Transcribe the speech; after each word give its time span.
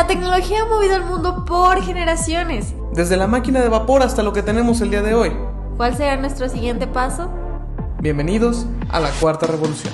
La 0.00 0.06
tecnología 0.06 0.62
ha 0.62 0.64
movido 0.64 0.96
el 0.96 1.02
mundo 1.02 1.44
por 1.44 1.82
generaciones. 1.82 2.72
Desde 2.94 3.18
la 3.18 3.26
máquina 3.26 3.60
de 3.60 3.68
vapor 3.68 4.02
hasta 4.02 4.22
lo 4.22 4.32
que 4.32 4.42
tenemos 4.42 4.80
el 4.80 4.88
día 4.88 5.02
de 5.02 5.12
hoy. 5.12 5.30
¿Cuál 5.76 5.94
será 5.94 6.16
nuestro 6.16 6.48
siguiente 6.48 6.86
paso? 6.86 7.30
Bienvenidos 7.98 8.64
a 8.88 8.98
la 8.98 9.10
cuarta 9.10 9.46
revolución. 9.46 9.92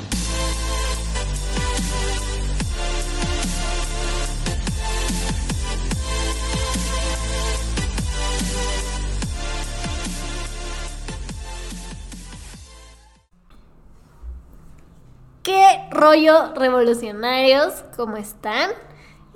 ¿Qué 15.43 15.88
rollo 15.91 16.54
revolucionarios? 16.54 17.82
¿Cómo 17.96 18.16
están? 18.16 18.70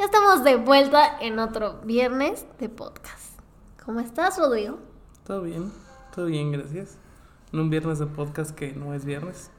Ya 0.01 0.07
estamos 0.07 0.43
de 0.45 0.57
vuelta 0.57 1.19
en 1.21 1.39
otro 1.39 1.75
viernes 1.85 2.47
de 2.59 2.71
podcast. 2.71 3.39
¿Cómo 3.85 4.01
estás, 4.01 4.39
Rodrigo? 4.39 4.79
Todo 5.27 5.43
bien, 5.43 5.71
todo 6.15 6.25
bien, 6.25 6.53
gracias. 6.53 6.97
En 7.53 7.61
un 7.61 7.69
viernes 7.69 7.99
de 7.99 8.07
podcast 8.07 8.53
que 8.53 8.73
no 8.73 8.95
es 8.95 9.05
viernes. 9.05 9.51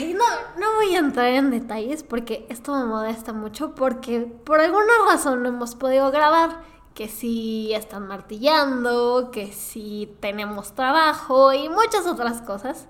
No, 0.00 0.60
no 0.60 0.74
voy 0.74 0.94
a 0.94 0.98
entrar 0.98 1.28
en 1.28 1.50
detalles 1.50 2.02
porque 2.02 2.44
esto 2.50 2.74
me 2.74 2.84
molesta 2.84 3.32
mucho 3.32 3.74
porque 3.74 4.30
por 4.44 4.60
alguna 4.60 4.92
razón 5.10 5.42
no 5.42 5.48
hemos 5.48 5.74
podido 5.74 6.10
grabar. 6.10 6.60
Que 6.92 7.08
si 7.08 7.72
están 7.72 8.08
martillando, 8.08 9.30
que 9.32 9.54
si 9.54 10.14
tenemos 10.20 10.74
trabajo 10.74 11.54
y 11.54 11.70
muchas 11.70 12.04
otras 12.04 12.42
cosas. 12.42 12.88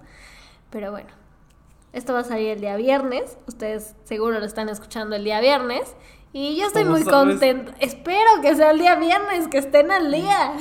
Pero 0.70 0.90
bueno, 0.90 1.19
esto 1.92 2.12
va 2.12 2.20
a 2.20 2.24
salir 2.24 2.48
el 2.50 2.60
día 2.60 2.76
viernes. 2.76 3.36
Ustedes 3.46 3.94
seguro 4.04 4.38
lo 4.40 4.46
están 4.46 4.68
escuchando 4.68 5.16
el 5.16 5.24
día 5.24 5.40
viernes. 5.40 5.94
Y 6.32 6.56
yo 6.56 6.66
estoy 6.66 6.82
¿Cómo 6.84 6.94
muy 6.96 7.02
sabes? 7.04 7.38
contenta. 7.40 7.74
Espero 7.80 8.30
que 8.42 8.54
sea 8.54 8.70
el 8.70 8.78
día 8.78 8.94
viernes, 8.96 9.48
que 9.48 9.58
estén 9.58 9.90
al 9.90 10.12
día. 10.12 10.52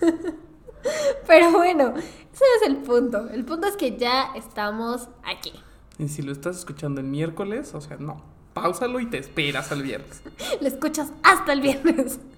Pero 1.26 1.52
bueno, 1.52 1.92
ese 1.96 2.44
es 2.56 2.66
el 2.68 2.76
punto. 2.78 3.28
El 3.28 3.44
punto 3.44 3.66
es 3.66 3.76
que 3.76 3.96
ya 3.98 4.32
estamos 4.34 5.08
aquí. 5.24 5.52
Y 5.98 6.08
si 6.08 6.22
lo 6.22 6.32
estás 6.32 6.56
escuchando 6.58 7.00
el 7.02 7.06
miércoles, 7.06 7.74
o 7.74 7.80
sea, 7.82 7.98
no. 7.98 8.22
Páusalo 8.54 8.98
y 9.00 9.06
te 9.06 9.18
esperas 9.18 9.70
al 9.72 9.82
viernes. 9.82 10.22
Lo 10.60 10.66
escuchas 10.68 11.12
hasta 11.22 11.52
el 11.52 11.60
viernes. 11.60 12.18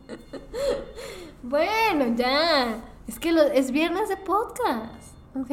Bueno, 1.43 2.15
ya. 2.17 2.85
Es 3.09 3.19
que 3.19 3.33
lo- 3.33 3.43
es 3.43 3.73
viernes 3.73 4.09
de 4.09 4.17
podcast. 4.17 4.93
¿Ok? 5.35 5.51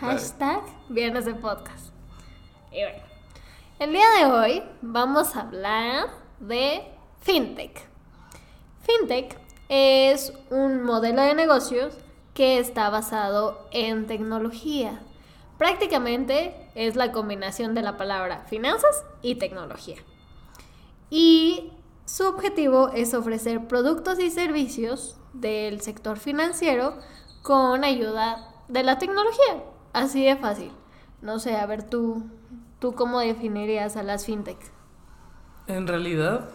Hashtag 0.00 0.62
viernes 0.88 1.26
de 1.26 1.34
podcast. 1.34 1.90
Y 2.70 2.82
bueno, 2.82 3.02
el 3.78 3.92
día 3.92 4.06
de 4.18 4.24
hoy 4.24 4.62
vamos 4.80 5.36
a 5.36 5.42
hablar 5.42 6.06
de 6.40 6.82
FinTech. 7.20 7.86
FinTech 8.82 9.38
es 9.68 10.32
un 10.50 10.82
modelo 10.82 11.20
de 11.22 11.34
negocios 11.34 11.94
que 12.32 12.58
está 12.58 12.88
basado 12.88 13.68
en 13.70 14.06
tecnología. 14.06 15.00
Prácticamente 15.58 16.54
es 16.74 16.96
la 16.96 17.12
combinación 17.12 17.74
de 17.74 17.82
la 17.82 17.96
palabra 17.96 18.44
finanzas 18.48 19.04
y 19.20 19.34
tecnología. 19.34 19.96
Y 21.10 21.72
su 22.06 22.26
objetivo 22.26 22.90
es 22.94 23.12
ofrecer 23.12 23.66
productos 23.68 24.20
y 24.20 24.30
servicios 24.30 25.16
del 25.34 25.82
sector 25.82 26.18
financiero 26.18 26.98
con 27.42 27.84
ayuda 27.84 28.55
de 28.68 28.82
la 28.82 28.98
tecnología. 28.98 29.64
Así 29.92 30.24
de 30.24 30.36
fácil. 30.36 30.72
No 31.22 31.38
sé, 31.38 31.56
a 31.56 31.66
ver 31.66 31.82
tú, 31.82 32.24
tú 32.78 32.94
cómo 32.94 33.20
definirías 33.20 33.96
a 33.96 34.02
las 34.02 34.26
fintech. 34.26 34.58
En 35.66 35.86
realidad, 35.86 36.50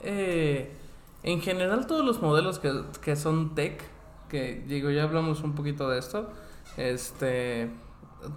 eh, 0.00 0.76
en 1.22 1.40
general 1.40 1.86
todos 1.86 2.04
los 2.04 2.20
modelos 2.22 2.58
que, 2.58 2.72
que 3.00 3.16
son 3.16 3.54
tech, 3.54 3.82
que 4.28 4.62
digo, 4.66 4.90
ya 4.90 5.04
hablamos 5.04 5.42
un 5.42 5.54
poquito 5.54 5.88
de 5.88 5.98
esto, 5.98 6.30
este, 6.76 7.70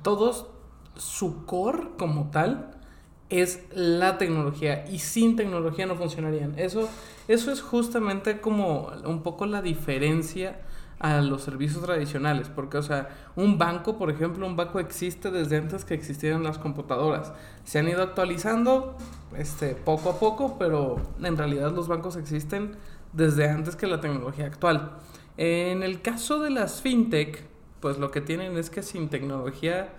todos, 0.03 0.47
su 0.95 1.45
core 1.45 1.89
como 1.97 2.31
tal 2.31 2.71
es 3.29 3.63
la 3.73 4.17
tecnología 4.17 4.85
y 4.89 4.99
sin 4.99 5.35
tecnología 5.35 5.85
no 5.85 5.95
funcionarían. 5.95 6.57
Eso, 6.57 6.87
eso 7.27 7.51
es 7.51 7.61
justamente 7.61 8.39
como 8.39 8.91
un 9.05 9.21
poco 9.21 9.45
la 9.45 9.61
diferencia 9.61 10.61
a 10.99 11.21
los 11.21 11.43
servicios 11.43 11.83
tradicionales, 11.83 12.49
porque 12.49 12.77
o 12.77 12.81
sea, 12.81 13.09
un 13.35 13.57
banco, 13.57 13.97
por 13.97 14.09
ejemplo, 14.09 14.47
un 14.47 14.55
banco 14.55 14.79
existe 14.79 15.29
desde 15.29 15.57
antes 15.57 15.85
que 15.85 15.93
existieran 15.93 16.43
las 16.43 16.57
computadoras. 16.57 17.33
Se 17.63 17.79
han 17.79 17.87
ido 17.87 18.01
actualizando 18.01 18.97
este 19.35 19.75
poco 19.75 20.09
a 20.09 20.19
poco, 20.19 20.57
pero 20.57 20.97
en 21.21 21.37
realidad 21.37 21.71
los 21.71 21.87
bancos 21.87 22.15
existen 22.15 22.75
desde 23.13 23.49
antes 23.49 23.75
que 23.75 23.87
la 23.87 24.01
tecnología 24.01 24.45
actual. 24.45 24.91
En 25.37 25.83
el 25.83 26.01
caso 26.01 26.39
de 26.39 26.49
las 26.49 26.81
fintech, 26.81 27.45
pues 27.79 27.99
lo 27.99 28.09
que 28.09 28.21
tienen 28.21 28.57
es 28.57 28.71
que 28.71 28.81
sin 28.81 29.09
tecnología, 29.09 29.89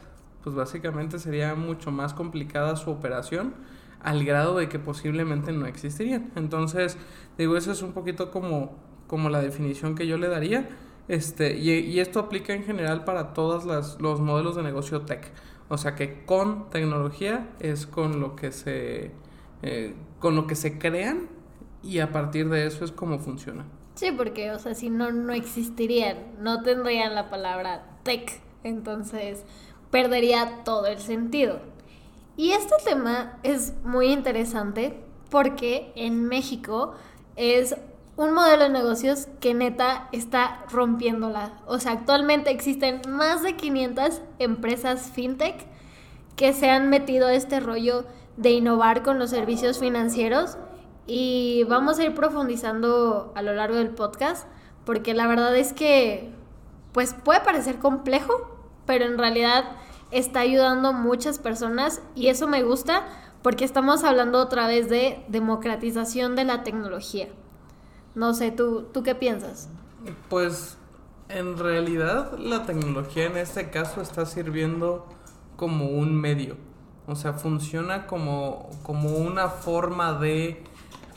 pues 0.42 0.56
básicamente 0.56 1.20
sería 1.20 1.54
mucho 1.54 1.92
más 1.92 2.12
complicada 2.12 2.74
su 2.76 2.90
operación 2.90 3.54
al 4.02 4.24
grado 4.24 4.58
de 4.58 4.68
que 4.68 4.78
posiblemente 4.78 5.52
no 5.52 5.66
existirían. 5.66 6.32
Entonces, 6.34 6.96
digo, 7.36 7.56
eso 7.56 7.72
es 7.72 7.82
un 7.82 7.92
poquito 7.92 8.30
como, 8.30 8.76
como 9.06 9.28
la 9.28 9.40
definición 9.40 9.94
que 9.94 10.06
yo 10.06 10.18
le 10.18 10.28
daría. 10.28 10.68
Este, 11.08 11.56
y, 11.56 11.98
esto 12.00 12.20
aplica 12.20 12.52
en 12.52 12.64
general 12.64 13.04
para 13.04 13.32
todos 13.32 13.64
los 13.98 14.20
modelos 14.20 14.56
de 14.56 14.62
negocio 14.62 15.02
tech. 15.02 15.32
O 15.68 15.76
sea 15.78 15.94
que 15.94 16.24
con 16.24 16.70
tecnología 16.70 17.48
es 17.60 17.86
con 17.86 18.20
lo 18.20 18.36
que 18.36 18.52
se, 18.52 19.10
eh, 19.62 19.94
con 20.18 20.36
lo 20.36 20.46
que 20.46 20.54
se 20.54 20.78
crean 20.78 21.28
y 21.82 21.98
a 22.00 22.12
partir 22.12 22.48
de 22.48 22.66
eso 22.66 22.84
es 22.84 22.92
como 22.92 23.18
funciona. 23.18 23.64
Sí, 23.94 24.12
porque, 24.12 24.52
o 24.52 24.58
sea, 24.58 24.74
si 24.74 24.90
no, 24.90 25.10
no 25.10 25.32
existirían, 25.32 26.18
no 26.40 26.62
tendrían 26.62 27.14
la 27.14 27.30
palabra 27.30 27.84
tech, 28.04 28.40
entonces 28.62 29.44
perdería 29.90 30.62
todo 30.64 30.86
el 30.86 30.98
sentido. 31.00 31.60
Y 32.36 32.52
este 32.52 32.76
tema 32.84 33.38
es 33.42 33.74
muy 33.82 34.12
interesante 34.12 34.94
porque 35.30 35.92
en 35.96 36.28
México 36.28 36.94
es 37.34 37.76
un 38.18 38.34
modelo 38.34 38.64
de 38.64 38.70
negocios 38.70 39.28
que 39.38 39.54
neta 39.54 40.08
está 40.10 40.64
rompiéndola. 40.72 41.52
O 41.66 41.78
sea, 41.78 41.92
actualmente 41.92 42.50
existen 42.50 43.00
más 43.08 43.44
de 43.44 43.54
500 43.54 44.22
empresas 44.40 45.12
fintech 45.14 45.64
que 46.34 46.52
se 46.52 46.68
han 46.68 46.90
metido 46.90 47.28
a 47.28 47.34
este 47.34 47.60
rollo 47.60 48.04
de 48.36 48.50
innovar 48.50 49.04
con 49.04 49.20
los 49.20 49.30
servicios 49.30 49.78
financieros 49.78 50.58
y 51.06 51.62
vamos 51.68 52.00
a 52.00 52.04
ir 52.04 52.14
profundizando 52.14 53.32
a 53.36 53.42
lo 53.42 53.54
largo 53.54 53.76
del 53.76 53.90
podcast 53.90 54.48
porque 54.84 55.14
la 55.14 55.28
verdad 55.28 55.56
es 55.56 55.72
que 55.72 56.32
pues 56.90 57.14
puede 57.14 57.40
parecer 57.40 57.78
complejo, 57.78 58.32
pero 58.84 59.04
en 59.04 59.16
realidad 59.16 59.76
está 60.10 60.40
ayudando 60.40 60.92
muchas 60.92 61.38
personas 61.38 62.02
y 62.16 62.26
eso 62.28 62.48
me 62.48 62.64
gusta 62.64 63.04
porque 63.42 63.64
estamos 63.64 64.02
hablando 64.02 64.40
otra 64.40 64.66
vez 64.66 64.88
de 64.88 65.24
democratización 65.28 66.34
de 66.34 66.42
la 66.42 66.64
tecnología. 66.64 67.28
No 68.18 68.34
sé, 68.34 68.50
¿tú, 68.50 68.88
tú 68.92 69.04
qué 69.04 69.14
piensas? 69.14 69.68
Pues 70.28 70.76
en 71.28 71.56
realidad 71.56 72.36
la 72.36 72.66
tecnología 72.66 73.26
en 73.26 73.36
este 73.36 73.70
caso 73.70 74.00
está 74.00 74.26
sirviendo 74.26 75.06
como 75.54 75.86
un 75.86 76.20
medio. 76.20 76.56
O 77.06 77.14
sea, 77.14 77.34
funciona 77.34 78.08
como, 78.08 78.70
como 78.82 79.10
una 79.10 79.50
forma 79.50 80.14
de 80.14 80.64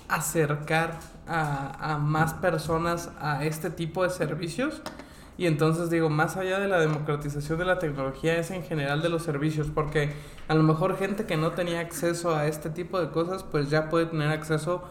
acercar 0.09 1.00
a, 1.28 1.94
a 1.94 1.97
más 1.97 2.35
personas 2.35 3.09
a 3.19 3.45
este 3.45 3.72
tipo 3.72 4.03
de 4.03 4.12
servicios. 4.12 4.83
Y 5.39 5.47
entonces 5.47 5.89
digo, 5.89 6.07
más 6.12 6.38
allá 6.38 6.59
de 6.59 6.68
la 6.68 6.79
democratización 6.79 7.57
de 7.57 7.66
la 7.66 7.79
tecnología 7.79 8.38
es 8.38 8.51
en 8.51 8.62
general 8.62 9.01
de 9.01 9.09
los 9.09 9.23
servicios, 9.23 9.69
porque 9.73 10.13
a 10.47 10.53
lo 10.53 10.62
mejor 10.62 10.97
gente 10.97 11.25
que 11.25 11.35
no 11.35 11.53
tenía 11.53 11.79
acceso 11.79 12.35
a 12.35 12.45
este 12.45 12.69
tipo 12.69 13.01
de 13.01 13.09
cosas, 13.09 13.42
pues 13.42 13.71
ya 13.71 13.89
puede 13.89 14.06
tener 14.06 14.30
acceso 14.30 14.83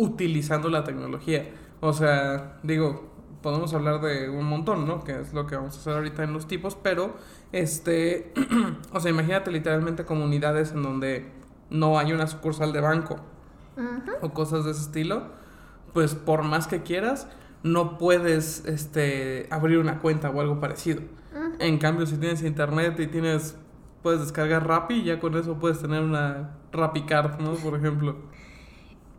utilizando 0.00 0.68
la 0.70 0.82
tecnología. 0.82 1.50
O 1.80 1.92
sea, 1.92 2.58
digo, 2.62 3.10
podemos 3.42 3.72
hablar 3.74 4.00
de 4.00 4.28
un 4.28 4.46
montón, 4.46 4.86
¿no? 4.86 5.04
Que 5.04 5.20
es 5.20 5.32
lo 5.32 5.46
que 5.46 5.56
vamos 5.56 5.76
a 5.76 5.80
hacer 5.80 5.94
ahorita 5.94 6.24
en 6.24 6.32
los 6.32 6.46
tipos, 6.46 6.74
pero 6.74 7.14
este, 7.52 8.32
o 8.92 9.00
sea, 9.00 9.10
imagínate 9.10 9.50
literalmente 9.50 10.04
comunidades 10.04 10.72
en 10.72 10.82
donde 10.82 11.30
no 11.70 11.98
hay 11.98 12.12
una 12.12 12.26
sucursal 12.26 12.72
de 12.72 12.80
banco 12.80 13.16
o 14.20 14.30
cosas 14.32 14.64
de 14.64 14.72
ese 14.72 14.82
estilo, 14.82 15.22
pues 15.94 16.14
por 16.14 16.42
más 16.42 16.66
que 16.66 16.82
quieras, 16.82 17.28
no 17.62 17.98
puedes 17.98 18.64
este, 18.66 19.46
abrir 19.50 19.78
una 19.78 20.00
cuenta 20.00 20.30
o 20.30 20.40
algo 20.40 20.60
parecido. 20.60 21.02
En 21.58 21.78
cambio, 21.78 22.06
si 22.06 22.16
tienes 22.16 22.42
internet 22.42 22.98
y 23.00 23.06
tienes, 23.06 23.56
puedes 24.02 24.20
descargar 24.20 24.66
Rappi 24.66 25.04
ya 25.04 25.20
con 25.20 25.36
eso 25.36 25.58
puedes 25.58 25.80
tener 25.80 26.02
una 26.02 26.56
Rappi 26.72 27.02
Card, 27.02 27.40
¿no? 27.40 27.54
Por 27.54 27.78
ejemplo. 27.78 28.29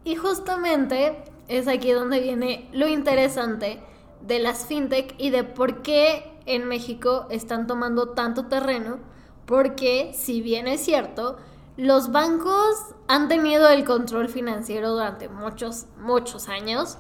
Y 0.03 0.15
justamente 0.15 1.23
es 1.47 1.67
aquí 1.67 1.91
donde 1.91 2.19
viene 2.19 2.69
lo 2.71 2.87
interesante 2.87 3.79
de 4.21 4.39
las 4.39 4.65
fintech 4.65 5.15
y 5.17 5.29
de 5.29 5.43
por 5.43 5.81
qué 5.81 6.31
en 6.45 6.65
México 6.67 7.27
están 7.29 7.67
tomando 7.67 8.09
tanto 8.09 8.45
terreno, 8.45 8.99
porque 9.45 10.11
si 10.13 10.41
bien 10.41 10.67
es 10.67 10.81
cierto, 10.81 11.37
los 11.77 12.11
bancos 12.11 12.95
han 13.07 13.27
tenido 13.27 13.69
el 13.69 13.85
control 13.85 14.29
financiero 14.29 14.91
durante 14.91 15.29
muchos, 15.29 15.85
muchos 15.97 16.49
años 16.49 16.97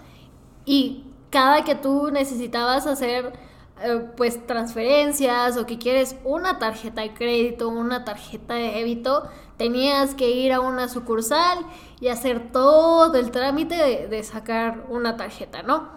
y 0.65 1.05
cada 1.29 1.63
que 1.63 1.75
tú 1.75 2.11
necesitabas 2.11 2.87
hacer 2.87 3.33
eh, 3.83 4.07
pues 4.15 4.45
transferencias 4.45 5.57
o 5.57 5.65
que 5.65 5.77
quieres 5.77 6.15
una 6.23 6.59
tarjeta 6.59 7.01
de 7.01 7.13
crédito, 7.13 7.69
una 7.69 8.05
tarjeta 8.05 8.53
de 8.53 8.71
débito, 8.71 9.23
tenías 9.61 10.15
que 10.15 10.31
ir 10.31 10.53
a 10.53 10.59
una 10.59 10.89
sucursal 10.89 11.59
y 11.99 12.07
hacer 12.07 12.51
todo 12.51 13.15
el 13.15 13.29
trámite 13.29 14.07
de, 14.07 14.23
sacar 14.23 14.87
una 14.89 15.17
tarjeta, 15.17 15.61
¿no? 15.61 15.87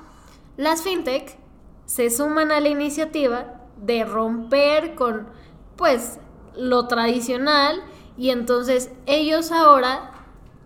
Las 0.59 0.83
fintech 0.83 1.39
se 1.87 2.11
suman 2.11 2.53
a 2.53 2.61
la 2.61 2.69
iniciativa 2.69 3.63
de 3.79 4.05
romper 4.05 4.95
con 4.95 5.29
pues 5.77 6.19
lo 6.55 6.89
tradicional 6.89 7.83
y 8.19 8.29
entonces 8.29 8.91
ellos 9.07 9.51
ahora 9.51 10.11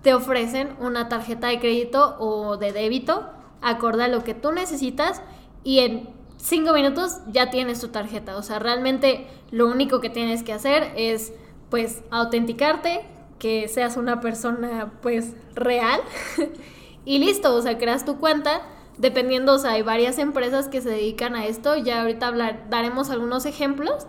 te 0.03 0.13
ofrecen 0.13 0.75
una 0.81 1.09
tarjeta 1.09 1.47
de 1.47 1.61
crédito 1.61 2.17
o 2.19 2.57
de 2.57 2.73
débito 2.73 3.31
acorde 3.63 4.03
a 4.03 4.09
lo 4.09 4.25
que 4.25 4.35
tú 4.35 4.51
necesitas 4.51 5.23
y 5.63 5.79
en 5.79 6.09
cinco 6.37 6.73
minutos 6.73 7.21
ya 7.29 7.49
tienes 7.51 7.81
tu 7.81 7.89
tarjeta. 7.89 8.37
O 8.37 8.43
sea, 8.43 8.59
realmente 8.59 9.29
lo 9.53 9.69
único 9.69 10.01
que 10.01 10.11
tienes 10.11 10.43
que 10.43 10.53
hacer 10.53 10.93
es 10.97 11.33
pues 11.71 12.03
autenticarte, 12.11 13.05
que 13.39 13.69
seas 13.69 13.97
una 13.97 14.21
persona 14.21 14.93
pues 15.01 15.35
real 15.55 16.01
y 17.05 17.19
listo, 17.19 17.55
o 17.55 17.63
sea, 17.63 17.79
creas 17.79 18.05
tu 18.05 18.19
cuenta. 18.19 18.63
Dependiendo, 18.97 19.55
o 19.55 19.59
sea, 19.59 19.73
hay 19.73 19.83
varias 19.83 20.19
empresas 20.19 20.67
que 20.67 20.81
se 20.81 20.91
dedican 20.91 21.37
a 21.37 21.47
esto, 21.47 21.77
ya 21.77 22.01
ahorita 22.01 22.27
hablar, 22.27 22.67
daremos 22.69 23.11
algunos 23.11 23.47
ejemplos, 23.47 24.09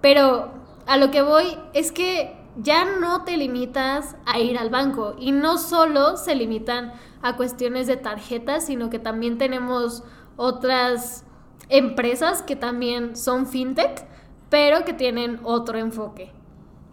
pero 0.00 0.50
a 0.86 0.96
lo 0.96 1.10
que 1.10 1.20
voy 1.20 1.58
es 1.74 1.92
que 1.92 2.40
ya 2.56 2.86
no 2.98 3.24
te 3.24 3.36
limitas 3.36 4.16
a 4.24 4.38
ir 4.38 4.58
al 4.58 4.70
banco 4.70 5.14
y 5.18 5.32
no 5.32 5.58
solo 5.58 6.16
se 6.16 6.34
limitan 6.34 6.92
a 7.22 7.36
cuestiones 7.36 7.86
de 7.86 7.96
tarjetas, 7.96 8.64
sino 8.64 8.88
que 8.88 8.98
también 8.98 9.36
tenemos 9.36 10.04
otras 10.36 11.26
empresas 11.68 12.42
que 12.42 12.56
también 12.56 13.16
son 13.16 13.46
fintech, 13.46 14.04
pero 14.48 14.84
que 14.84 14.92
tienen 14.92 15.38
otro 15.44 15.78
enfoque. 15.78 16.32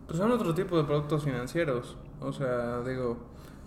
Pues 0.08 0.18
son 0.20 0.32
otro 0.32 0.54
tipo 0.54 0.78
de 0.78 0.86
productos 0.86 1.24
financieros. 1.24 1.98
O 2.22 2.32
sea, 2.32 2.82
digo, 2.82 3.18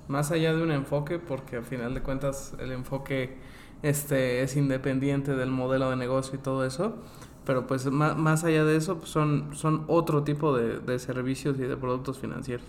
más 0.08 0.31
allá 0.32 0.54
de 0.54 0.62
un 0.62 0.72
enfoque, 0.72 1.19
porque 1.19 1.56
al 1.56 1.64
final 1.64 1.94
de 1.94 2.02
cuentas 2.02 2.54
el 2.58 2.72
enfoque 2.72 3.38
este 3.82 4.42
es 4.42 4.56
independiente 4.56 5.34
del 5.34 5.50
modelo 5.50 5.90
de 5.90 5.96
negocio 5.96 6.34
y 6.34 6.38
todo 6.38 6.64
eso. 6.64 6.94
Pero 7.44 7.66
pues 7.66 7.87
más, 7.90 8.16
más 8.16 8.44
allá 8.44 8.64
de 8.64 8.76
eso, 8.76 8.98
pues 8.98 9.10
son, 9.10 9.54
son 9.54 9.84
otro 9.87 10.25
tipo 10.25 10.56
de, 10.56 10.78
de 10.81 10.98
servicios 10.98 11.58
y 11.58 11.62
de 11.62 11.76
productos 11.76 12.19
financieros. 12.19 12.66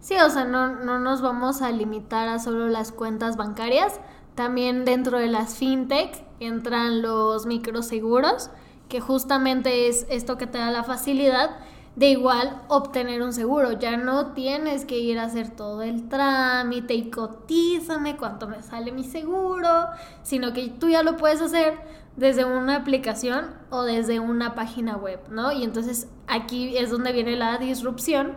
Sí, 0.00 0.14
o 0.16 0.30
sea, 0.30 0.44
no, 0.44 0.74
no 0.84 0.98
nos 0.98 1.22
vamos 1.22 1.62
a 1.62 1.70
limitar 1.70 2.28
a 2.28 2.38
solo 2.38 2.68
las 2.68 2.92
cuentas 2.92 3.36
bancarias. 3.36 4.00
También 4.34 4.84
dentro 4.84 5.18
de 5.18 5.28
las 5.28 5.56
fintech 5.56 6.24
entran 6.40 7.02
los 7.02 7.46
microseguros, 7.46 8.50
que 8.88 9.00
justamente 9.00 9.88
es 9.88 10.06
esto 10.08 10.38
que 10.38 10.46
te 10.46 10.58
da 10.58 10.70
la 10.70 10.84
facilidad 10.84 11.50
de 11.98 12.10
igual 12.10 12.62
obtener 12.68 13.22
un 13.22 13.32
seguro. 13.32 13.72
Ya 13.72 13.96
no 13.96 14.28
tienes 14.28 14.84
que 14.84 14.98
ir 15.00 15.18
a 15.18 15.24
hacer 15.24 15.50
todo 15.50 15.82
el 15.82 16.08
trámite 16.08 16.94
y 16.94 17.10
cotízame 17.10 18.16
cuánto 18.16 18.46
me 18.46 18.62
sale 18.62 18.92
mi 18.92 19.02
seguro, 19.02 19.88
sino 20.22 20.52
que 20.52 20.68
tú 20.68 20.88
ya 20.88 21.02
lo 21.02 21.16
puedes 21.16 21.42
hacer 21.42 21.74
desde 22.14 22.44
una 22.44 22.76
aplicación 22.76 23.46
o 23.70 23.82
desde 23.82 24.20
una 24.20 24.54
página 24.54 24.96
web, 24.96 25.18
¿no? 25.28 25.50
Y 25.50 25.64
entonces 25.64 26.06
aquí 26.28 26.76
es 26.78 26.90
donde 26.90 27.12
viene 27.12 27.34
la 27.34 27.58
disrupción. 27.58 28.34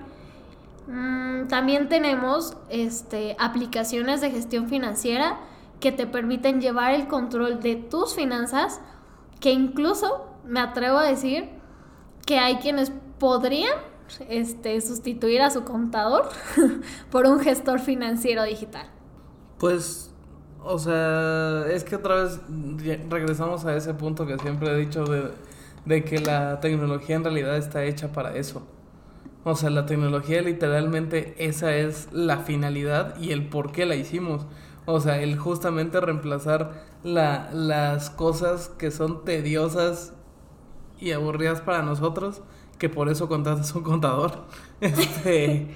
Mm, 0.88 1.48
también 1.48 1.88
tenemos 1.88 2.58
este, 2.70 3.36
aplicaciones 3.40 4.22
de 4.22 4.32
gestión 4.32 4.70
financiera 4.70 5.38
que 5.80 5.92
te 5.92 6.08
permiten 6.08 6.62
llevar 6.62 6.96
el 6.96 7.08
control 7.08 7.62
de 7.62 7.76
tus 7.76 8.16
finanzas, 8.16 8.82
que 9.40 9.52
incluso 9.52 10.26
me 10.48 10.60
atrevo 10.60 10.98
a 10.98 11.04
decir 11.04 11.50
que 12.26 12.40
hay 12.40 12.56
quienes 12.56 12.92
podrían 13.22 13.78
este, 14.30 14.82
sustituir 14.82 15.44
a 15.44 15.52
su 15.52 15.64
contador 15.64 16.28
por 17.12 17.28
un 17.28 17.40
gestor 17.40 17.80
financiero 17.80 18.44
digital. 18.44 18.88
Pues 19.60 20.12
o 20.64 20.80
sea, 20.80 21.68
es 21.70 21.84
que 21.84 21.98
otra 21.98 22.16
vez 22.24 22.40
regresamos 23.10 23.64
a 23.66 23.76
ese 23.76 23.94
punto 23.94 24.26
que 24.26 24.40
siempre 24.40 24.72
he 24.72 24.76
dicho 24.76 25.06
de, 25.06 25.32
de, 25.86 26.04
que 26.04 26.18
la 26.18 26.60
tecnología 26.62 27.16
en 27.16 27.24
realidad 27.24 27.58
está 27.58 27.84
hecha 27.84 28.12
para 28.12 28.36
eso. 28.36 28.64
O 29.44 29.56
sea, 29.56 29.70
la 29.70 29.86
tecnología 29.86 30.42
literalmente 30.42 31.36
esa 31.38 31.76
es 31.76 32.10
la 32.12 32.40
finalidad 32.40 33.16
y 33.20 33.34
el 33.34 33.50
por 33.50 33.72
qué 33.72 33.86
la 33.86 33.96
hicimos. 33.96 34.48
O 34.88 35.00
sea, 35.00 35.22
el 35.22 35.38
justamente 35.38 36.02
reemplazar 36.02 36.86
la, 37.04 37.52
las 37.54 38.10
cosas 38.10 38.70
que 38.70 38.90
son 38.90 39.26
tediosas 39.26 40.14
y 41.00 41.12
aburridas 41.12 41.62
para 41.62 41.84
nosotros, 41.84 42.42
que 42.82 42.90
por 42.90 43.10
eso 43.10 43.30
contratas 43.30 43.74
un 43.76 43.84
contador. 43.84 44.46
Este, 44.82 45.68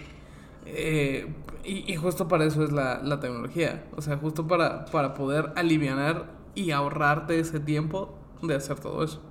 eh, 0.65 1.31
y, 1.63 1.95
justo 1.95 2.27
para 2.27 2.45
eso 2.45 2.63
es 2.63 2.71
la, 2.71 3.19
tecnología. 3.19 3.83
O 3.95 4.01
sea, 4.01 4.17
justo 4.17 4.47
para, 4.47 4.85
para 4.85 5.13
poder 5.13 5.53
aliviar 5.55 6.31
y 6.55 6.71
ahorrarte 6.71 7.39
ese 7.39 7.59
tiempo 7.59 8.15
de 8.41 8.55
hacer 8.55 8.79
todo 8.79 9.03
eso. 9.03 9.21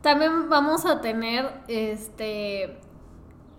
También 0.00 0.48
vamos 0.48 0.86
a 0.86 1.02
tener, 1.02 1.52
este, 1.68 2.78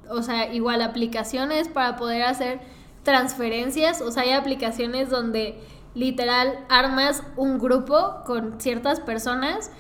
o 0.09 0.23
sea, 0.23 0.51
igual 0.51 0.81
aplicaciones 0.81 1.67
para 1.67 1.95
poder 1.95 2.23
hacer 2.23 2.59
transferencias. 3.03 4.01
O 4.01 4.11
sea, 4.11 4.23
hay 4.23 4.31
aplicaciones 4.31 5.11
donde 5.11 5.59
literal 5.93 6.65
armas 6.69 7.21
un 7.35 7.59
grupo 7.59 8.23
con 8.25 8.59
ciertas 8.59 8.99
personas 8.99 9.71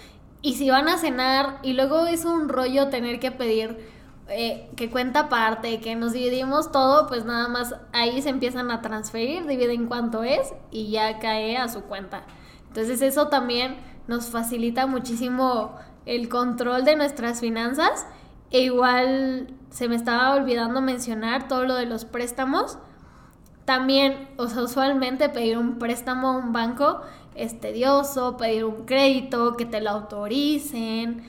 y 0.43 0.55
si 0.55 0.69
van 0.69 0.89
a 0.89 0.97
cenar 0.97 1.57
y 1.63 1.73
luego 1.73 2.05
es 2.05 2.25
un 2.25 2.49
rollo 2.49 2.89
tener 2.89 3.19
que 3.19 3.31
pedir 3.31 3.91
eh, 4.27 4.69
que 4.75 4.89
cuenta 4.89 5.21
aparte, 5.21 5.79
que 5.79 5.95
nos 5.95 6.11
dividimos 6.11 6.71
todo, 6.71 7.07
pues 7.07 7.23
nada 7.25 7.47
más 7.47 7.75
ahí 7.93 8.21
se 8.21 8.29
empiezan 8.29 8.69
a 8.69 8.81
transferir, 8.81 9.47
dividen 9.47 9.87
cuánto 9.87 10.23
es 10.23 10.53
y 10.69 10.91
ya 10.91 11.19
cae 11.19 11.57
a 11.57 11.69
su 11.69 11.83
cuenta. 11.83 12.23
Entonces 12.67 13.01
eso 13.01 13.29
también 13.29 13.77
nos 14.07 14.27
facilita 14.27 14.85
muchísimo 14.85 15.75
el 16.05 16.27
control 16.27 16.83
de 16.83 16.97
nuestras 16.97 17.39
finanzas. 17.39 18.05
E 18.51 18.63
igual 18.63 19.47
se 19.69 19.87
me 19.87 19.95
estaba 19.95 20.35
olvidando 20.35 20.81
mencionar 20.81 21.47
todo 21.47 21.65
lo 21.65 21.75
de 21.75 21.85
los 21.85 22.03
préstamos. 22.03 22.77
También, 23.65 24.29
o 24.37 24.47
sea, 24.47 24.63
usualmente 24.63 25.29
pedir 25.29 25.57
un 25.57 25.79
préstamo 25.79 26.29
a 26.29 26.37
un 26.37 26.53
banco 26.53 27.01
es 27.35 27.59
tedioso, 27.59 28.37
pedir 28.37 28.65
un 28.65 28.85
crédito, 28.85 29.55
que 29.57 29.65
te 29.65 29.81
lo 29.81 29.89
autoricen 29.91 31.23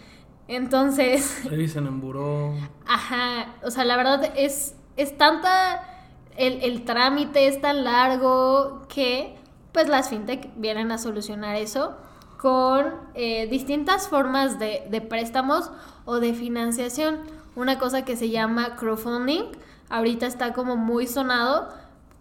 entonces. 0.48 1.42
Revisen 1.44 1.86
en 1.86 2.00
buró. 2.00 2.54
Ajá. 2.86 3.54
O 3.62 3.70
sea, 3.70 3.84
la 3.84 3.96
verdad 3.96 4.32
es, 4.36 4.74
es 4.96 5.16
tanta. 5.16 5.90
El, 6.36 6.84
trámite 6.84 7.46
es 7.46 7.60
tan 7.60 7.84
largo 7.84 8.82
que, 8.88 9.36
pues, 9.72 9.88
las 9.88 10.08
fintech 10.08 10.50
vienen 10.56 10.90
a 10.90 10.98
solucionar 10.98 11.54
eso 11.54 11.94
con 12.38 12.92
eh, 13.14 13.46
distintas 13.46 14.08
formas 14.08 14.58
de, 14.58 14.82
de 14.90 15.00
préstamos 15.00 15.70
o 16.04 16.18
de 16.18 16.34
financiación. 16.34 17.20
Una 17.54 17.78
cosa 17.78 18.04
que 18.04 18.16
se 18.16 18.30
llama 18.30 18.74
crowdfunding, 18.74 19.44
ahorita 19.90 20.26
está 20.26 20.52
como 20.54 20.76
muy 20.76 21.06
sonado, 21.06 21.68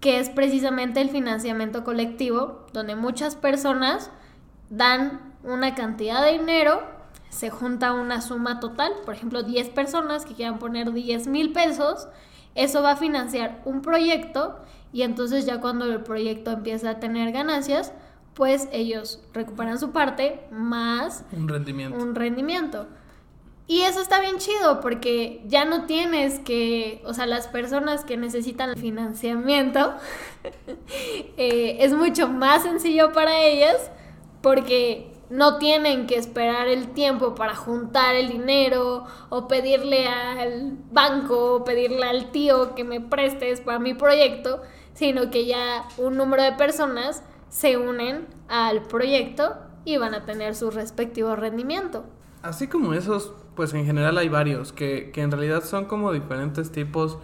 que 0.03 0.19
es 0.19 0.29
precisamente 0.29 0.99
el 0.99 1.09
financiamiento 1.09 1.85
colectivo, 1.85 2.67
donde 2.73 2.93
muchas 2.93 3.37
personas 3.37 4.11
dan 4.69 5.33
una 5.43 5.75
cantidad 5.75 6.21
de 6.21 6.33
dinero 6.33 6.83
se 7.29 7.49
junta 7.49 7.93
una 7.93 8.19
suma 8.19 8.59
total, 8.59 8.91
por 9.05 9.13
ejemplo, 9.13 9.43
10 9.43 9.69
personas 9.69 10.25
que 10.25 10.33
quieran 10.33 10.59
poner 10.59 10.91
10 10.91 11.27
mil 11.27 11.53
pesos, 11.53 12.09
eso 12.53 12.83
va 12.83 12.91
a 12.91 12.95
financiar 12.97 13.61
un 13.63 13.81
proyecto 13.81 14.57
y 14.91 15.03
entonces 15.03 15.45
ya 15.45 15.61
cuando 15.61 15.85
el 15.85 16.01
proyecto 16.01 16.51
empieza 16.51 16.89
a 16.89 16.99
tener 16.99 17.31
ganancias, 17.31 17.93
pues 18.33 18.67
ellos 18.73 19.23
recuperan 19.33 19.79
su 19.79 19.91
parte 19.91 20.45
más 20.51 21.23
un 21.31 21.47
rendimiento. 21.47 21.97
Un 21.97 22.13
rendimiento. 22.13 22.87
Y 23.65 23.81
eso 23.81 24.01
está 24.01 24.19
bien 24.19 24.37
chido 24.39 24.81
porque 24.81 25.41
ya 25.47 25.63
no 25.63 25.85
tienes 25.85 26.39
que, 26.39 27.01
o 27.05 27.13
sea, 27.13 27.25
las 27.25 27.47
personas 27.47 28.03
que 28.03 28.17
necesitan 28.17 28.75
financiamiento, 28.75 29.93
eh, 31.37 31.77
es 31.79 31.93
mucho 31.93 32.27
más 32.27 32.63
sencillo 32.63 33.13
para 33.13 33.41
ellas 33.41 33.89
porque 34.41 35.13
no 35.29 35.57
tienen 35.57 36.05
que 36.05 36.15
esperar 36.15 36.67
el 36.67 36.89
tiempo 36.89 37.33
para 37.35 37.55
juntar 37.55 38.15
el 38.15 38.29
dinero 38.29 39.05
o 39.29 39.47
pedirle 39.47 40.07
al 40.07 40.77
banco 40.91 41.55
o 41.55 41.63
pedirle 41.63 42.05
al 42.05 42.31
tío 42.31 42.75
que 42.75 42.83
me 42.83 42.99
prestes 42.99 43.61
para 43.61 43.79
mi 43.79 43.93
proyecto, 43.93 44.61
sino 44.93 45.31
que 45.31 45.45
ya 45.45 45.87
un 45.97 46.17
número 46.17 46.43
de 46.43 46.51
personas 46.51 47.23
se 47.49 47.77
unen 47.77 48.27
al 48.49 48.83
proyecto 48.83 49.55
y 49.85 49.97
van 49.97 50.13
a 50.13 50.25
tener 50.25 50.53
su 50.53 50.69
respectivo 50.69 51.35
rendimiento. 51.35 52.03
Así 52.41 52.67
como 52.67 52.93
esos, 52.93 53.31
pues 53.55 53.73
en 53.73 53.85
general 53.85 54.17
hay 54.17 54.29
varios, 54.29 54.71
que, 54.73 55.11
que 55.11 55.21
en 55.21 55.31
realidad 55.31 55.63
son 55.63 55.85
como 55.85 56.11
diferentes 56.11 56.71
tipos 56.71 57.19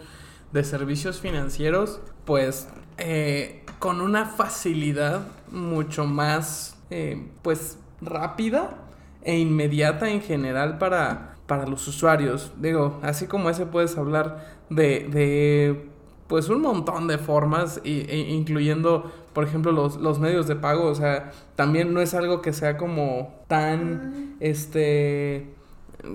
de 0.52 0.64
servicios 0.64 1.20
financieros, 1.20 2.00
pues 2.24 2.68
eh, 2.98 3.64
con 3.78 4.00
una 4.00 4.26
facilidad 4.26 5.22
mucho 5.50 6.04
más, 6.06 6.76
eh, 6.90 7.28
pues, 7.42 7.78
rápida 8.00 8.76
e 9.22 9.38
inmediata 9.38 10.10
en 10.10 10.20
general 10.22 10.78
para, 10.78 11.36
para 11.46 11.66
los 11.66 11.86
usuarios. 11.88 12.52
Digo, 12.60 12.98
así 13.02 13.26
como 13.26 13.50
ese 13.50 13.66
puedes 13.66 13.96
hablar 13.96 14.58
de, 14.68 15.08
de 15.08 15.90
pues 16.28 16.48
un 16.48 16.60
montón 16.60 17.08
de 17.08 17.18
formas, 17.18 17.80
e 17.84 18.26
incluyendo, 18.28 19.10
por 19.32 19.44
ejemplo, 19.44 19.72
los, 19.72 19.96
los, 19.96 20.20
medios 20.20 20.46
de 20.46 20.56
pago. 20.56 20.84
O 20.84 20.94
sea, 20.94 21.32
también 21.56 21.92
no 21.92 22.00
es 22.00 22.14
algo 22.14 22.40
que 22.42 22.52
sea 22.52 22.76
como 22.76 23.34
tan, 23.48 24.36
este, 24.40 25.54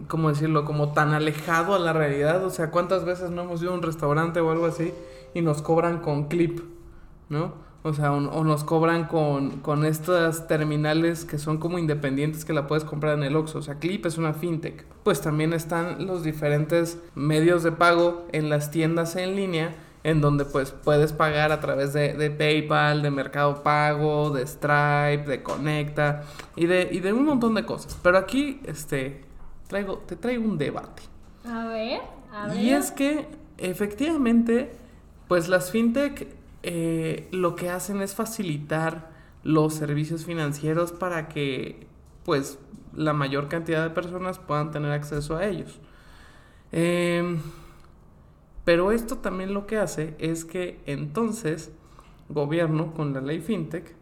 ¿cómo 0.07 0.29
decirlo? 0.29 0.65
Como 0.65 0.93
tan 0.93 1.13
alejado 1.13 1.75
a 1.75 1.79
la 1.79 1.93
realidad. 1.93 2.43
O 2.45 2.49
sea, 2.49 2.71
¿cuántas 2.71 3.05
veces 3.05 3.31
no 3.31 3.43
hemos 3.43 3.61
ido 3.61 3.71
a 3.71 3.75
un 3.75 3.81
restaurante 3.81 4.39
o 4.39 4.51
algo 4.51 4.65
así 4.65 4.93
y 5.33 5.41
nos 5.41 5.61
cobran 5.61 5.99
con 5.99 6.27
clip, 6.27 6.59
¿no? 7.29 7.65
O 7.83 7.93
sea, 7.93 8.11
o, 8.13 8.43
nos 8.43 8.63
cobran 8.63 9.05
con, 9.05 9.59
con, 9.59 9.85
estas 9.85 10.47
terminales 10.47 11.23
que 11.23 11.37
son 11.37 11.59
como 11.59 11.77
independientes 11.77 12.43
que 12.43 12.51
la 12.51 12.65
puedes 12.65 12.83
comprar 12.83 13.15
en 13.15 13.23
el 13.23 13.35
Oxxo. 13.35 13.59
O 13.59 13.61
sea, 13.61 13.75
Clip 13.75 14.03
es 14.07 14.17
una 14.17 14.33
fintech. 14.33 14.85
Pues 15.03 15.21
también 15.21 15.53
están 15.53 16.07
los 16.07 16.23
diferentes 16.23 16.97
medios 17.13 17.61
de 17.61 17.71
pago 17.71 18.25
en 18.31 18.49
las 18.49 18.71
tiendas 18.71 19.15
en 19.15 19.35
línea 19.35 19.75
en 20.05 20.21
donde 20.21 20.45
pues 20.45 20.71
puedes 20.71 21.13
pagar 21.13 21.51
a 21.51 21.59
través 21.59 21.93
de, 21.93 22.13
de, 22.13 22.31
PayPal, 22.31 23.03
de 23.03 23.11
Mercado 23.11 23.61
Pago, 23.61 24.31
de 24.31 24.45
Stripe, 24.47 25.25
de 25.29 25.43
Conecta 25.43 26.23
y 26.55 26.67
de, 26.67 26.89
y 26.91 27.01
de 27.01 27.13
un 27.13 27.25
montón 27.25 27.53
de 27.53 27.65
cosas. 27.65 27.97
Pero 28.01 28.17
aquí 28.17 28.61
este, 28.65 29.24
traigo, 29.67 29.97
te 29.99 30.15
traigo 30.15 30.43
un 30.43 30.57
debate. 30.57 31.03
A 31.45 31.67
ver, 31.67 32.01
a 32.31 32.47
ver. 32.47 32.57
Y 32.57 32.69
es 32.71 32.91
que 32.91 33.27
efectivamente 33.57 34.71
pues 35.27 35.47
las 35.47 35.71
fintech 35.71 36.27
eh, 36.63 37.27
lo 37.31 37.55
que 37.55 37.69
hacen 37.69 38.01
es 38.01 38.15
facilitar 38.15 39.11
los 39.43 39.73
servicios 39.73 40.25
financieros 40.25 40.91
para 40.91 41.27
que 41.27 41.87
pues 42.23 42.59
la 42.93 43.13
mayor 43.13 43.47
cantidad 43.47 43.83
de 43.83 43.89
personas 43.89 44.39
puedan 44.39 44.71
tener 44.71 44.91
acceso 44.91 45.37
a 45.37 45.45
ellos. 45.45 45.79
Em, 46.71 47.39
pero 48.63 48.91
esto 48.91 49.17
también 49.17 49.53
lo 49.53 49.67
que 49.67 49.77
hace 49.77 50.15
es 50.17 50.45
que 50.45 50.79
entonces 50.85 51.71
gobierno 52.29 52.93
con 52.93 53.13
la 53.13 53.21
ley 53.21 53.39
fintech 53.39 53.94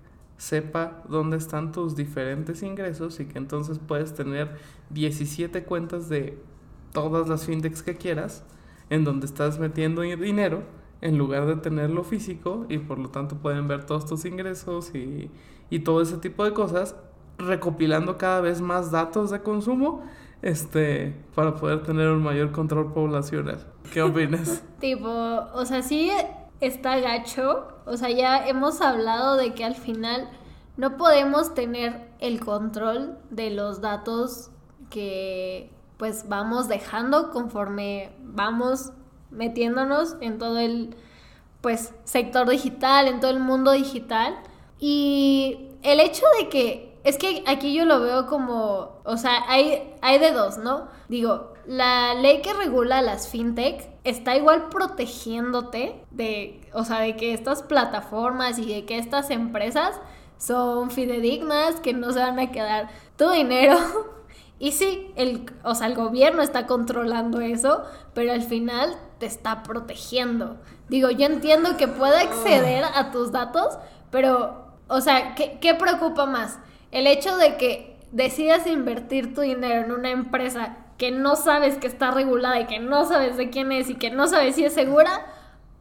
sepa 0.43 1.03
dónde 1.07 1.38
están 1.38 1.71
tus 1.71 1.95
diferentes 1.95 2.63
ingresos 2.63 3.21
y 3.21 3.25
que 3.25 3.38
entonces 3.38 3.79
puedes 3.79 4.13
tener 4.13 4.57
17 4.89 5.63
cuentas 5.63 6.09
de 6.09 6.38
todas 6.91 7.29
las 7.29 7.45
fintechs 7.45 7.81
que 7.81 7.95
quieras 7.95 8.43
en 8.89 9.05
donde 9.05 9.25
estás 9.25 9.57
metiendo 9.57 10.01
dinero 10.01 10.63
en 11.00 11.17
lugar 11.17 11.45
de 11.45 11.55
tenerlo 11.55 12.03
físico 12.03 12.65
y 12.67 12.77
por 12.77 13.00
lo 13.00 13.07
tanto 13.07 13.38
pueden 13.38 13.69
ver 13.69 13.85
todos 13.85 14.05
tus 14.05 14.25
ingresos 14.25 14.93
y, 14.93 15.31
y 15.69 15.79
todo 15.79 16.01
ese 16.01 16.17
tipo 16.17 16.43
de 16.43 16.53
cosas, 16.53 16.97
recopilando 17.38 18.17
cada 18.17 18.41
vez 18.41 18.59
más 18.59 18.91
datos 18.91 19.31
de 19.31 19.41
consumo 19.41 20.03
este, 20.41 21.15
para 21.35 21.55
poder 21.55 21.83
tener 21.83 22.09
un 22.09 22.21
mayor 22.21 22.51
control 22.51 22.91
poblacional. 22.91 23.65
¿Qué 23.93 24.01
opinas? 24.01 24.62
tipo, 24.81 25.07
o 25.09 25.65
sea, 25.65 25.81
sí 25.81 26.12
está 26.67 27.00
gacho, 27.00 27.67
o 27.86 27.98
sea, 27.98 28.10
ya 28.10 28.48
hemos 28.48 28.82
hablado 28.82 29.36
de 29.36 29.53
que 29.53 29.65
al 29.65 29.75
final 29.75 30.29
no 30.77 30.98
podemos 30.98 31.53
tener 31.53 32.12
el 32.20 32.39
control 32.39 33.17
de 33.29 33.51
los 33.51 33.82
datos 33.82 34.50
que 34.89 35.72
pues 35.98 36.27
vamos 36.27 36.67
dejando 36.67 37.32
conforme 37.32 38.15
vamos 38.22 38.91
metiéndonos 39.32 40.17
en 40.22 40.38
todo 40.38 40.60
el 40.60 40.96
pues 41.62 41.93
sector 42.03 42.50
digital, 42.50 43.08
en 43.08 43.20
todo 43.20 43.32
el 43.32 43.39
mundo 43.39 43.72
digital. 43.72 44.38
Y 44.79 45.70
el 45.82 46.00
hecho 46.00 46.25
de 46.39 46.50
que 46.50 47.00
es 47.03 47.17
que 47.17 47.43
aquí 47.48 47.74
yo 47.74 47.86
lo 47.86 48.01
veo 48.01 48.27
como, 48.27 49.00
o 49.03 49.17
sea, 49.17 49.43
hay, 49.48 49.93
hay 50.01 50.20
de 50.20 50.32
dos, 50.32 50.58
¿no? 50.58 50.88
Digo, 51.08 51.52
la 51.65 52.13
ley 52.15 52.41
que 52.41 52.53
regula 52.53 53.01
las 53.01 53.27
fintech 53.27 53.89
está 54.03 54.36
igual 54.36 54.70
protegiéndote 54.70 56.03
de, 56.12 56.62
o 56.74 56.84
sea, 56.84 57.00
de 57.00 57.15
que 57.15 57.34
estas 57.34 57.63
plataformas 57.63 58.60
y 58.60 58.65
de 58.65 58.86
que 58.86 58.98
estas 58.98 59.29
empresas 59.29 60.00
son 60.38 60.91
fidedignas, 60.91 61.79
que 61.79 61.93
no 61.93 62.12
se 62.12 62.20
van 62.20 62.39
a 62.39 62.51
quedar 62.51 62.89
tu 63.17 63.29
dinero 63.29 63.77
Y 64.63 64.72
sí, 64.72 65.12
el, 65.17 65.51
o 65.63 65.75
sea, 65.75 65.88
el 65.88 65.93
gobierno 65.96 66.41
está 66.41 66.67
controlando 66.67 67.41
eso, 67.41 67.84
pero 68.13 68.32
al 68.32 68.43
final 68.43 68.96
te 69.20 69.25
está 69.25 69.62
protegiendo. 69.62 70.55
Digo, 70.88 71.10
yo 71.10 71.25
entiendo 71.25 71.75
que 71.75 71.89
pueda 71.89 72.22
acceder 72.22 72.86
a 72.86 73.12
tus 73.12 73.34
datos, 73.34 73.77
pero, 74.10 74.67
o 74.88 75.01
sea, 75.01 75.36
¿qué, 75.36 75.58
¿qué, 75.60 75.74
preocupa 75.74 76.25
más? 76.25 76.60
El 76.91 77.08
hecho 77.08 77.36
de 77.36 77.58
que 77.58 77.98
decidas 78.13 78.65
invertir 78.65 79.34
tu 79.34 79.41
dinero 79.41 79.86
en 79.86 79.91
una 79.91 80.12
empresa 80.12 80.77
que 80.97 81.12
no 81.12 81.35
sabes 81.35 81.77
que 81.77 81.88
está 81.88 82.12
regulada 82.12 82.59
y 82.59 82.65
que 82.65 82.79
no 82.79 83.05
sabes 83.05 83.38
de 83.38 83.50
quién 83.50 83.71
es 83.71 83.89
y 83.89 83.95
que 83.95 84.12
no 84.12 84.27
sabes 84.27 84.55
si 84.55 84.65
es 84.65 84.73
segura, 84.73 85.25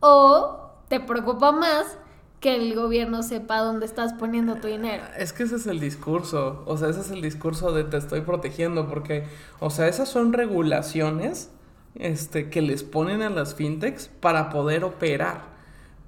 o 0.00 0.70
te 0.88 1.00
preocupa 1.00 1.52
más 1.52 1.98
que 2.40 2.56
el 2.56 2.74
gobierno 2.74 3.22
sepa 3.22 3.60
dónde 3.60 3.86
estás 3.86 4.14
poniendo 4.14 4.56
tu 4.56 4.66
dinero. 4.66 5.04
Es 5.16 5.32
que 5.32 5.44
ese 5.44 5.56
es 5.56 5.66
el 5.68 5.78
discurso, 5.78 6.64
o 6.66 6.76
sea, 6.76 6.88
ese 6.88 7.00
es 7.00 7.10
el 7.10 7.22
discurso 7.22 7.72
de 7.72 7.84
te 7.84 7.96
estoy 7.96 8.22
protegiendo, 8.22 8.88
porque, 8.88 9.24
o 9.60 9.70
sea, 9.70 9.86
esas 9.86 10.08
son 10.08 10.32
regulaciones 10.32 11.50
este, 11.94 12.50
que 12.50 12.60
les 12.60 12.82
ponen 12.82 13.22
a 13.22 13.30
las 13.30 13.54
fintechs 13.54 14.08
para 14.08 14.50
poder 14.50 14.82
operar. 14.82 15.52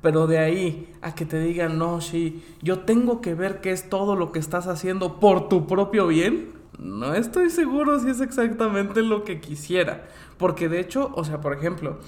Pero 0.02 0.26
de 0.26 0.38
ahí 0.38 0.92
a 1.02 1.14
que 1.14 1.24
te 1.24 1.38
digan, 1.38 1.78
no, 1.78 2.00
sí, 2.00 2.44
yo 2.60 2.80
tengo 2.80 3.20
que 3.20 3.34
ver 3.34 3.60
qué 3.60 3.70
es 3.70 3.88
todo 3.88 4.16
lo 4.16 4.32
que 4.32 4.38
estás 4.38 4.66
haciendo 4.66 5.20
por 5.20 5.48
tu 5.48 5.66
propio 5.66 6.08
bien, 6.08 6.52
no 6.84 7.14
estoy 7.14 7.48
seguro 7.48 7.98
si 7.98 8.10
es 8.10 8.20
exactamente 8.20 9.02
lo 9.02 9.24
que 9.24 9.40
quisiera. 9.40 10.06
Porque 10.36 10.68
de 10.68 10.80
hecho, 10.80 11.10
o 11.14 11.24
sea, 11.24 11.40
por 11.40 11.54
ejemplo, 11.54 11.98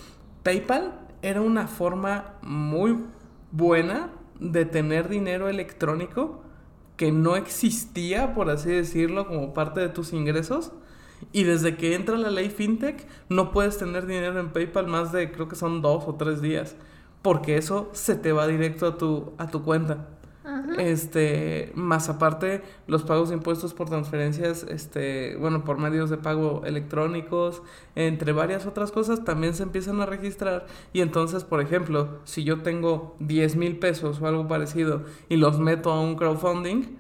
PayPal 0.42 1.00
era 1.22 1.40
una 1.40 1.66
forma 1.66 2.34
muy 2.42 2.98
buena 3.50 4.10
de 4.38 4.66
tener 4.66 5.08
dinero 5.08 5.48
electrónico 5.48 6.42
que 6.98 7.10
no 7.10 7.36
existía, 7.36 8.34
por 8.34 8.50
así 8.50 8.68
decirlo, 8.70 9.26
como 9.26 9.54
parte 9.54 9.80
de 9.80 9.88
tus 9.88 10.12
ingresos. 10.12 10.72
Y 11.32 11.44
desde 11.44 11.76
que 11.76 11.94
entra 11.94 12.18
la 12.18 12.30
ley 12.30 12.50
FinTech, 12.50 13.06
no 13.30 13.52
puedes 13.52 13.78
tener 13.78 14.06
dinero 14.06 14.38
en 14.38 14.50
PayPal 14.50 14.88
más 14.88 15.10
de, 15.10 15.32
creo 15.32 15.48
que 15.48 15.56
son 15.56 15.80
dos 15.80 16.04
o 16.06 16.16
tres 16.16 16.42
días, 16.42 16.76
porque 17.22 17.56
eso 17.56 17.88
se 17.94 18.14
te 18.14 18.32
va 18.32 18.46
directo 18.46 18.86
a 18.86 18.98
tu, 18.98 19.32
a 19.38 19.48
tu 19.48 19.62
cuenta. 19.62 20.08
Este, 20.78 21.72
más 21.74 22.08
aparte, 22.08 22.62
los 22.86 23.02
pagos 23.02 23.30
de 23.30 23.34
impuestos 23.34 23.74
por 23.74 23.88
transferencias, 23.88 24.62
este, 24.64 25.36
bueno, 25.36 25.64
por 25.64 25.78
medios 25.78 26.08
de 26.08 26.18
pago 26.18 26.62
electrónicos, 26.64 27.62
entre 27.96 28.32
varias 28.32 28.64
otras 28.66 28.92
cosas, 28.92 29.24
también 29.24 29.54
se 29.54 29.64
empiezan 29.64 30.00
a 30.00 30.06
registrar. 30.06 30.66
Y 30.92 31.00
entonces, 31.00 31.42
por 31.44 31.60
ejemplo, 31.60 32.20
si 32.24 32.44
yo 32.44 32.62
tengo 32.62 33.16
10 33.18 33.56
mil 33.56 33.78
pesos 33.78 34.20
o 34.20 34.26
algo 34.26 34.46
parecido 34.46 35.02
y 35.28 35.36
los 35.36 35.58
meto 35.58 35.90
a 35.90 36.00
un 36.00 36.14
crowdfunding, 36.14 36.96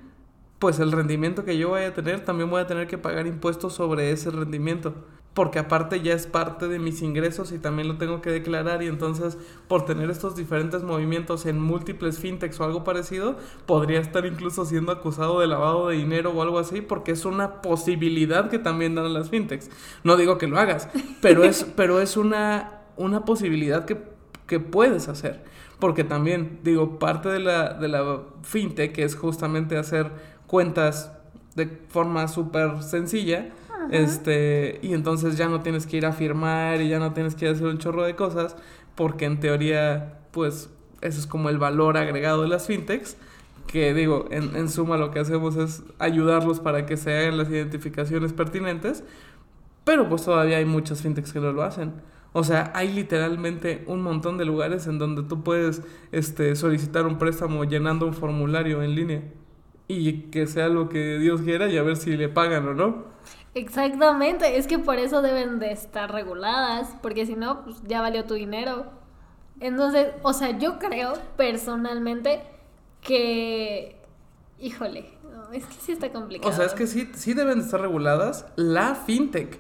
pues 0.58 0.80
el 0.80 0.90
rendimiento 0.90 1.44
que 1.44 1.56
yo 1.56 1.70
vaya 1.70 1.88
a 1.88 1.94
tener, 1.94 2.24
también 2.24 2.50
voy 2.50 2.62
a 2.62 2.66
tener 2.66 2.88
que 2.88 2.98
pagar 2.98 3.26
impuestos 3.26 3.74
sobre 3.74 4.10
ese 4.10 4.30
rendimiento 4.30 4.94
porque 5.36 5.58
aparte 5.58 6.00
ya 6.00 6.14
es 6.14 6.26
parte 6.26 6.66
de 6.66 6.78
mis 6.78 7.02
ingresos 7.02 7.52
y 7.52 7.58
también 7.58 7.88
lo 7.88 7.98
tengo 7.98 8.22
que 8.22 8.30
declarar 8.30 8.82
y 8.82 8.86
entonces 8.86 9.36
por 9.68 9.84
tener 9.84 10.08
estos 10.08 10.34
diferentes 10.34 10.82
movimientos 10.82 11.44
en 11.44 11.60
múltiples 11.60 12.18
fintechs 12.18 12.58
o 12.58 12.64
algo 12.64 12.84
parecido, 12.84 13.36
podría 13.66 14.00
estar 14.00 14.24
incluso 14.24 14.64
siendo 14.64 14.92
acusado 14.92 15.40
de 15.40 15.46
lavado 15.46 15.88
de 15.88 15.96
dinero 15.96 16.30
o 16.30 16.40
algo 16.40 16.58
así 16.58 16.80
porque 16.80 17.12
es 17.12 17.26
una 17.26 17.60
posibilidad 17.60 18.48
que 18.48 18.58
también 18.58 18.94
dan 18.94 19.12
las 19.12 19.28
fintechs. 19.28 19.68
No 20.04 20.16
digo 20.16 20.38
que 20.38 20.46
lo 20.46 20.58
hagas, 20.58 20.88
pero 21.20 21.44
es, 21.44 21.64
pero 21.76 22.00
es 22.00 22.16
una, 22.16 22.84
una 22.96 23.26
posibilidad 23.26 23.84
que, 23.84 23.98
que 24.46 24.58
puedes 24.58 25.06
hacer. 25.06 25.44
Porque 25.78 26.02
también, 26.02 26.60
digo, 26.62 26.98
parte 26.98 27.28
de 27.28 27.40
la, 27.40 27.74
de 27.74 27.88
la 27.88 28.22
fintech 28.40 28.96
es 28.96 29.14
justamente 29.14 29.76
hacer 29.76 30.10
cuentas 30.46 31.12
de 31.56 31.66
forma 31.90 32.26
súper 32.26 32.82
sencilla 32.82 33.50
este, 33.90 34.78
y 34.82 34.92
entonces 34.92 35.36
ya 35.36 35.48
no 35.48 35.62
tienes 35.62 35.86
que 35.86 35.96
ir 35.96 36.06
a 36.06 36.12
firmar 36.12 36.80
y 36.80 36.88
ya 36.88 36.98
no 36.98 37.12
tienes 37.12 37.34
que 37.34 37.48
hacer 37.48 37.66
un 37.66 37.78
chorro 37.78 38.04
de 38.04 38.16
cosas, 38.16 38.56
porque 38.94 39.24
en 39.24 39.40
teoría, 39.40 40.20
pues, 40.32 40.70
eso 41.00 41.20
es 41.20 41.26
como 41.26 41.48
el 41.50 41.58
valor 41.58 41.96
agregado 41.96 42.42
de 42.42 42.48
las 42.48 42.66
fintechs, 42.66 43.16
que 43.66 43.92
digo, 43.94 44.26
en, 44.30 44.56
en 44.56 44.68
suma 44.68 44.96
lo 44.96 45.10
que 45.10 45.18
hacemos 45.18 45.56
es 45.56 45.82
ayudarlos 45.98 46.60
para 46.60 46.86
que 46.86 46.96
se 46.96 47.16
hagan 47.16 47.36
las 47.36 47.50
identificaciones 47.50 48.32
pertinentes, 48.32 49.02
pero 49.84 50.08
pues 50.08 50.24
todavía 50.24 50.58
hay 50.58 50.64
muchas 50.64 51.02
fintechs 51.02 51.32
que 51.32 51.40
no 51.40 51.52
lo 51.52 51.62
hacen. 51.62 51.92
O 52.32 52.44
sea, 52.44 52.70
hay 52.74 52.92
literalmente 52.92 53.82
un 53.86 54.02
montón 54.02 54.36
de 54.36 54.44
lugares 54.44 54.86
en 54.86 54.98
donde 54.98 55.22
tú 55.22 55.42
puedes 55.42 55.82
este, 56.12 56.54
solicitar 56.54 57.06
un 57.06 57.16
préstamo 57.18 57.64
llenando 57.64 58.06
un 58.06 58.12
formulario 58.12 58.82
en 58.82 58.94
línea 58.94 59.22
y 59.88 60.24
que 60.24 60.46
sea 60.46 60.68
lo 60.68 60.88
que 60.88 61.18
Dios 61.18 61.40
quiera 61.40 61.70
y 61.70 61.78
a 61.78 61.82
ver 61.82 61.96
si 61.96 62.16
le 62.16 62.28
pagan 62.28 62.68
o 62.68 62.74
no. 62.74 63.04
Exactamente, 63.56 64.58
es 64.58 64.66
que 64.66 64.78
por 64.78 64.98
eso 64.98 65.22
deben 65.22 65.58
de 65.58 65.72
estar 65.72 66.12
reguladas, 66.12 66.94
porque 67.00 67.24
si 67.24 67.36
no, 67.36 67.64
pues 67.64 67.82
ya 67.84 68.02
valió 68.02 68.26
tu 68.26 68.34
dinero. 68.34 68.84
Entonces, 69.60 70.08
o 70.22 70.34
sea, 70.34 70.58
yo 70.58 70.78
creo 70.78 71.14
personalmente 71.38 72.42
que, 73.00 73.96
híjole, 74.60 75.06
es 75.54 75.64
que 75.64 75.74
sí 75.80 75.92
está 75.92 76.12
complicado. 76.12 76.52
O 76.52 76.54
sea, 76.54 76.66
es 76.66 76.74
que 76.74 76.86
sí, 76.86 77.10
sí 77.14 77.32
deben 77.32 77.60
de 77.60 77.64
estar 77.64 77.80
reguladas 77.80 78.44
la 78.56 78.94
fintech. 78.94 79.58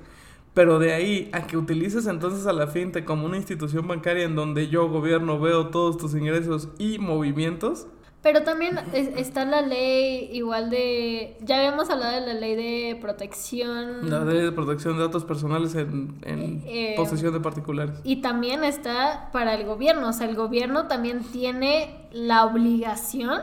Pero 0.52 0.78
de 0.78 0.92
ahí 0.92 1.30
a 1.32 1.46
que 1.46 1.56
utilices 1.56 2.06
entonces 2.06 2.46
a 2.46 2.52
la 2.52 2.66
fintech 2.66 3.06
como 3.06 3.24
una 3.24 3.38
institución 3.38 3.88
bancaria 3.88 4.24
en 4.24 4.34
donde 4.34 4.68
yo, 4.68 4.90
gobierno, 4.90 5.40
veo 5.40 5.68
todos 5.68 5.96
tus 5.96 6.14
ingresos 6.14 6.68
y 6.78 6.98
movimientos. 6.98 7.86
Pero 8.26 8.42
también 8.42 8.76
es- 8.92 9.16
está 9.16 9.44
la 9.44 9.62
ley 9.62 10.30
igual 10.32 10.68
de... 10.68 11.36
Ya 11.42 11.58
habíamos 11.58 11.88
hablado 11.90 12.12
de 12.20 12.26
la 12.26 12.34
ley 12.34 12.56
de 12.56 12.98
protección. 13.00 14.10
La 14.10 14.24
ley 14.24 14.40
de 14.42 14.50
protección 14.50 14.96
de 14.96 15.04
datos 15.04 15.24
personales 15.24 15.76
en, 15.76 16.18
en 16.22 16.60
Eh, 16.66 16.94
posesión 16.96 17.32
de 17.32 17.38
particulares. 17.38 18.00
Y 18.02 18.16
también 18.22 18.64
está 18.64 19.28
para 19.32 19.54
el 19.54 19.64
gobierno. 19.64 20.08
O 20.08 20.12
sea, 20.12 20.28
el 20.28 20.34
gobierno 20.34 20.88
también 20.88 21.22
tiene 21.22 22.08
la 22.10 22.44
obligación 22.46 23.42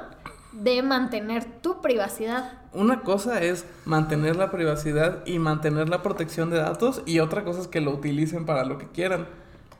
de 0.52 0.84
mantener 0.84 1.46
tu 1.62 1.80
privacidad. 1.82 2.52
Una 2.74 3.04
cosa 3.04 3.42
es 3.42 3.66
mantener 3.86 4.36
la 4.36 4.52
privacidad 4.52 5.26
y 5.26 5.40
mantener 5.40 5.88
la 5.88 6.02
protección 6.02 6.50
de 6.50 6.58
datos 6.58 7.04
y 7.06 7.20
otra 7.20 7.46
cosa 7.46 7.62
es 7.62 7.70
que 7.70 7.80
lo 7.80 7.92
utilicen 7.92 8.46
para 8.46 8.66
lo 8.66 8.78
que 8.78 8.88
quieran. 8.88 9.28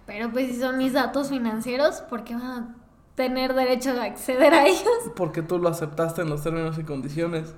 Pero 0.06 0.32
pues 0.32 0.48
si 0.48 0.62
son 0.62 0.78
mis 0.78 0.94
datos 0.94 1.28
financieros, 1.28 2.02
¿por 2.10 2.24
qué 2.24 2.36
van 2.36 2.44
a 2.44 2.76
tener 3.16 3.54
derecho 3.54 3.94
de 3.94 4.02
acceder 4.02 4.54
a 4.54 4.66
ellos? 4.68 5.12
Porque 5.16 5.42
tú 5.42 5.60
lo 5.60 5.70
aceptaste 5.70 6.22
en 6.22 6.30
los 6.30 6.44
términos 6.44 6.78
y 6.78 6.84
condiciones. 6.84 7.56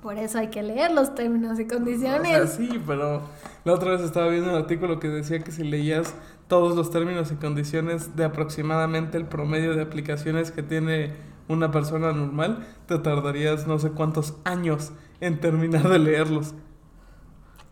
Por 0.00 0.18
eso 0.18 0.38
hay 0.38 0.50
que 0.50 0.62
leer 0.62 0.92
los 0.92 1.14
términos 1.14 1.58
y 1.58 1.64
O 1.68 1.68
condiciones. 1.68 2.30
sea, 2.30 2.46
sí, 2.46 2.82
pero 2.86 3.22
la 3.64 3.72
otra 3.72 3.92
vez 3.92 4.02
estaba 4.02 4.28
viendo 4.28 4.50
un 4.50 4.56
artículo 4.56 5.00
que 5.00 5.08
decía 5.08 5.42
que 5.42 5.50
si 5.52 5.64
leías 5.64 6.14
todos 6.46 6.76
los 6.76 6.90
términos 6.90 7.32
y 7.32 7.36
condiciones 7.36 8.14
de 8.16 8.24
aproximadamente 8.24 9.16
el 9.16 9.26
promedio 9.26 9.74
de 9.74 9.82
aplicaciones 9.82 10.50
que 10.50 10.62
tiene 10.62 11.16
una 11.48 11.70
persona 11.70 12.12
normal, 12.12 12.66
te 12.86 12.98
tardarías 12.98 13.66
no 13.66 13.78
sé 13.78 13.92
cuántos 13.92 14.34
años 14.44 14.92
en 15.20 15.40
terminar 15.40 15.88
de 15.88 15.98
leerlos. 15.98 16.54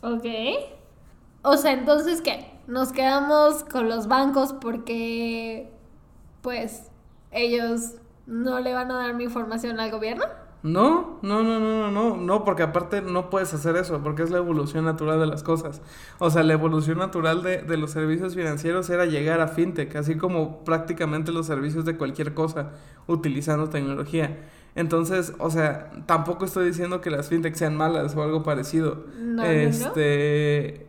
Ok. 0.03 0.27
O 1.43 1.57
sea, 1.57 1.73
entonces, 1.73 2.21
¿qué? 2.23 2.61
Nos 2.67 2.93
quedamos 2.93 3.65
con 3.65 3.89
los 3.89 4.07
bancos 4.07 4.53
porque, 4.53 5.73
pues, 6.43 6.92
ellos 7.33 7.95
no 8.27 8.61
le 8.61 8.73
van 8.75 8.91
a 8.91 8.99
dar 8.99 9.15
mi 9.15 9.25
información 9.25 9.81
al 9.81 9.91
gobierno. 9.91 10.25
No, 10.63 11.19
no, 11.23 11.43
no, 11.43 11.59
no, 11.59 11.91
no, 11.91 11.91
no, 11.91 12.17
no, 12.17 12.45
porque 12.45 12.63
aparte 12.63 13.03
no 13.03 13.31
puedes 13.31 13.53
hacer 13.53 13.75
eso, 13.77 14.01
porque 14.01 14.23
es 14.23 14.31
la 14.31 14.39
evolución 14.39 14.85
natural 14.85 15.19
de 15.19 15.27
las 15.27 15.43
cosas. 15.43 15.83
O 16.21 16.31
sea, 16.31 16.45
la 16.45 16.53
evolución 16.53 16.99
natural 16.99 17.43
de, 17.43 17.63
de 17.63 17.77
los 17.77 17.91
servicios 17.91 18.37
financieros 18.37 18.89
era 18.89 19.05
llegar 19.05 19.41
a 19.41 19.49
fintech, 19.49 19.97
así 19.97 20.17
como 20.17 20.63
prácticamente 20.65 21.33
los 21.33 21.47
servicios 21.47 21.85
de 21.85 21.97
cualquier 21.97 22.33
cosa, 22.33 22.71
utilizando 23.09 23.71
tecnología. 23.71 24.39
Entonces, 24.77 25.33
o 25.41 25.51
sea, 25.51 25.91
tampoco 26.07 26.45
estoy 26.45 26.67
diciendo 26.67 27.01
que 27.01 27.11
las 27.11 27.29
fintech 27.29 27.57
sean 27.57 27.77
malas 27.77 28.15
o 28.15 28.23
algo 28.23 28.45
parecido. 28.45 29.05
No, 29.19 29.43
no, 29.43 29.43
no. 29.43 29.49
este, 29.49 30.87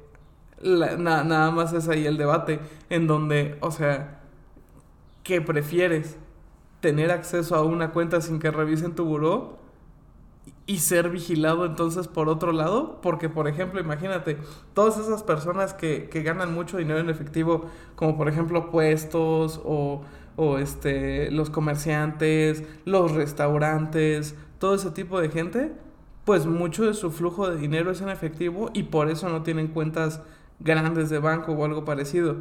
la- 0.62 0.98
na- 0.98 1.24
nada 1.24 1.50
más 1.50 1.74
es 1.74 1.90
ahí 1.90 2.06
el 2.06 2.18
debate, 2.18 2.60
en 2.92 3.08
donde, 3.08 3.58
o 3.60 3.72
sea, 3.72 4.20
¿qué 5.24 5.42
prefieres? 5.42 6.18
¿Tener 6.84 7.12
acceso 7.12 7.56
a 7.56 7.64
una 7.64 7.92
cuenta 7.92 8.20
sin 8.20 8.40
que 8.40 8.52
revisen 8.52 8.94
tu 8.94 9.06
buró? 9.06 9.58
y 10.66 10.80
ser 10.80 11.10
vigilado 11.10 11.66
entonces 11.66 12.10
por 12.10 12.28
otro 12.28 12.52
lado, 12.52 13.00
porque 13.02 13.30
por 13.30 13.48
ejemplo, 13.48 13.80
imagínate, 13.80 14.38
todas 14.74 14.98
esas 14.98 15.24
personas 15.24 15.74
que, 15.74 16.10
que 16.10 16.24
ganan 16.24 16.54
mucho 16.54 16.78
dinero 16.78 17.00
en 17.00 17.10
efectivo, 17.10 17.70
como 17.96 18.18
por 18.18 18.28
ejemplo 18.28 18.70
puestos 18.70 19.62
o, 19.64 20.02
o 20.36 20.58
este, 20.58 21.32
los 21.32 21.50
comerciantes, 21.50 22.64
los 22.84 23.14
restaurantes, 23.14 24.36
todo 24.60 24.76
ese 24.76 24.92
tipo 24.92 25.22
de 25.22 25.30
gente, 25.30 25.72
pues 26.26 26.46
mucho 26.46 26.86
de 26.86 26.94
su 26.94 27.12
flujo 27.12 27.50
de 27.50 27.58
dinero 27.58 27.92
es 27.92 28.02
en 28.02 28.10
efectivo 28.10 28.72
y 28.74 28.84
por 28.84 29.10
eso 29.10 29.30
no 29.30 29.44
tienen 29.44 29.68
cuentas 29.70 30.22
grandes 30.60 31.10
de 31.10 31.20
banco 31.20 31.54
o 31.54 31.64
algo 31.64 31.86
parecido. 31.86 32.36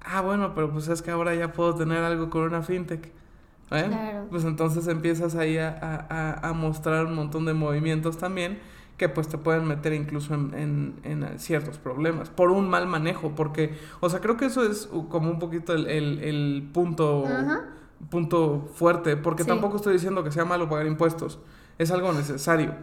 Ah, 0.00 0.20
bueno, 0.20 0.54
pero 0.54 0.70
pues 0.70 0.88
es 0.88 1.02
que 1.02 1.10
ahora 1.10 1.34
ya 1.34 1.52
puedo 1.52 1.74
tener 1.74 1.98
algo 2.04 2.30
con 2.30 2.42
una 2.42 2.62
fintech. 2.62 3.23
¿Eh? 3.70 3.84
Claro. 3.88 4.26
Pues 4.30 4.44
entonces 4.44 4.86
empiezas 4.88 5.34
ahí 5.34 5.58
a, 5.58 5.68
a- 6.08 6.48
a- 6.48 6.52
mostrar 6.52 7.06
un 7.06 7.14
montón 7.14 7.44
de 7.44 7.54
movimientos 7.54 8.18
también 8.18 8.58
que 8.96 9.08
pues 9.08 9.26
te 9.26 9.38
pueden 9.38 9.66
meter 9.66 9.92
incluso 9.92 10.34
en, 10.34 10.54
en- 10.54 11.00
en 11.02 11.38
ciertos 11.40 11.78
problemas 11.78 12.30
por 12.30 12.50
un 12.50 12.68
mal 12.70 12.86
manejo, 12.86 13.32
porque, 13.34 13.74
o 14.00 14.08
sea, 14.08 14.20
creo 14.20 14.36
que 14.36 14.44
eso 14.46 14.64
es 14.64 14.88
como 15.08 15.30
un 15.30 15.38
poquito 15.40 15.72
el, 15.74 15.88
el- 15.88 16.20
el 16.20 16.70
punto, 16.72 17.24
Ajá. 17.26 17.62
punto 18.10 18.68
fuerte, 18.74 19.16
porque 19.16 19.42
Sí. 19.42 19.48
tampoco 19.48 19.76
estoy 19.76 19.94
diciendo 19.94 20.22
que 20.22 20.30
sea 20.30 20.44
malo 20.44 20.68
pagar 20.68 20.86
impuestos, 20.86 21.40
es 21.78 21.90
algo 21.90 22.12
necesario. 22.12 22.74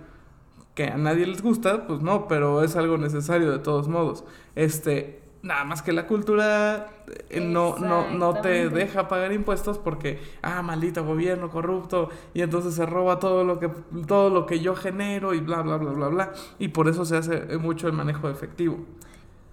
Que 0.76 0.86
a 0.88 0.98
nadie 0.98 1.26
les 1.28 1.42
gusta, 1.42 1.86
pues 1.88 2.02
no, 2.02 2.28
pero 2.28 2.62
es 2.64 2.76
algo 2.78 2.98
necesario 2.98 3.52
de 3.52 3.60
todos 3.60 3.88
modos. 3.90 4.24
Este, 4.56 5.21
nada 5.44 5.64
más 5.64 5.82
que 5.82 5.92
la 5.92 6.08
cultura 6.08 6.88
eh, 7.30 7.40
no, 7.40 7.78
no, 7.78 8.12
no 8.12 8.42
te 8.42 8.70
deja 8.70 9.08
pagar 9.08 9.32
impuestos 9.34 9.78
porque, 9.78 10.22
ah, 10.42 10.62
maldito 10.62 11.04
gobierno 11.04 11.50
corrupto, 11.50 12.10
y 12.34 12.42
entonces 12.42 12.76
se 12.76 12.86
roba 12.86 13.20
todo 13.20 13.44
lo 13.44 13.60
que, 13.60 13.70
todo 14.08 14.30
lo 14.30 14.46
que 14.46 14.60
yo 14.60 14.76
genero 14.76 15.34
y 15.34 15.40
bla, 15.40 15.62
bla, 15.62 15.78
bla, 15.78 15.92
bla, 15.92 16.08
bla. 16.08 16.34
Y 16.60 16.70
por 16.70 16.88
eso 16.88 17.06
se 17.06 17.18
hace 17.18 17.54
eh, 17.54 17.58
mucho 17.58 17.88
el 17.88 17.94
manejo 17.94 18.28
de 18.28 18.34
efectivo. 18.34 18.80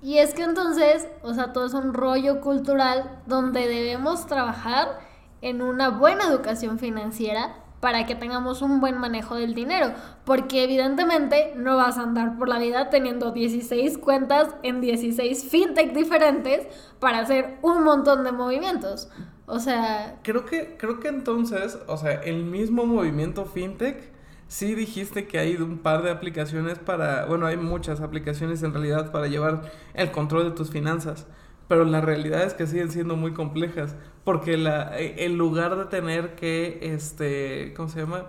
Y 0.02 0.18
es 0.18 0.34
que 0.34 0.42
entonces, 0.42 1.08
o 1.22 1.34
sea, 1.34 1.52
todo 1.52 1.66
es 1.66 1.74
un 1.74 1.92
rollo 1.92 2.40
cultural 2.40 3.20
donde 3.26 3.66
debemos 3.66 4.26
trabajar 4.26 5.00
en 5.40 5.62
una 5.62 5.88
buena 5.90 6.24
educación 6.24 6.78
financiera 6.78 7.56
para 7.80 8.06
que 8.06 8.14
tengamos 8.14 8.62
un 8.62 8.80
buen 8.80 8.98
manejo 8.98 9.36
del 9.36 9.54
dinero, 9.54 9.92
porque 10.24 10.64
evidentemente 10.64 11.52
no 11.56 11.76
vas 11.76 11.98
a 11.98 12.02
andar 12.02 12.36
por 12.36 12.48
la 12.48 12.58
vida 12.58 12.90
teniendo 12.90 13.30
16 13.30 13.98
cuentas 13.98 14.48
en 14.62 14.80
16 14.80 15.48
fintech 15.48 15.92
diferentes 15.92 16.66
para 16.98 17.20
hacer 17.20 17.58
un 17.62 17.84
montón 17.84 18.24
de 18.24 18.32
movimientos. 18.32 19.08
O 19.46 19.60
sea, 19.60 20.18
Creo 20.22 20.44
que, 20.44 20.76
creo 20.76 21.00
que 21.00 21.08
entonces, 21.08 21.78
o 21.86 21.96
sea, 21.96 22.12
el 22.12 22.44
mismo 22.44 22.84
movimiento 22.84 23.46
fintech, 23.46 24.12
sí 24.48 24.74
dijiste 24.74 25.26
que 25.26 25.38
hay 25.38 25.56
un 25.56 25.78
par 25.78 26.02
de 26.02 26.10
aplicaciones 26.10 26.78
para, 26.78 27.26
bueno, 27.26 27.46
hay 27.46 27.56
muchas 27.56 28.00
aplicaciones 28.00 28.62
en 28.62 28.72
realidad 28.72 29.12
para 29.12 29.26
llevar 29.26 29.70
el 29.94 30.10
control 30.10 30.44
de 30.44 30.50
tus 30.50 30.70
finanzas, 30.70 31.26
pero 31.68 31.84
la 31.84 32.00
realidad 32.00 32.42
es 32.44 32.54
que 32.54 32.66
siguen 32.66 32.90
siendo 32.90 33.16
muy 33.16 33.32
complejas, 33.32 33.94
porque 34.24 34.56
la, 34.56 34.98
eh, 34.98 35.24
en 35.26 35.38
lugar 35.38 35.76
de 35.76 35.84
tener 35.86 36.34
que, 36.34 36.78
este, 36.82 37.74
¿cómo 37.76 37.88
se 37.88 38.00
llama? 38.00 38.26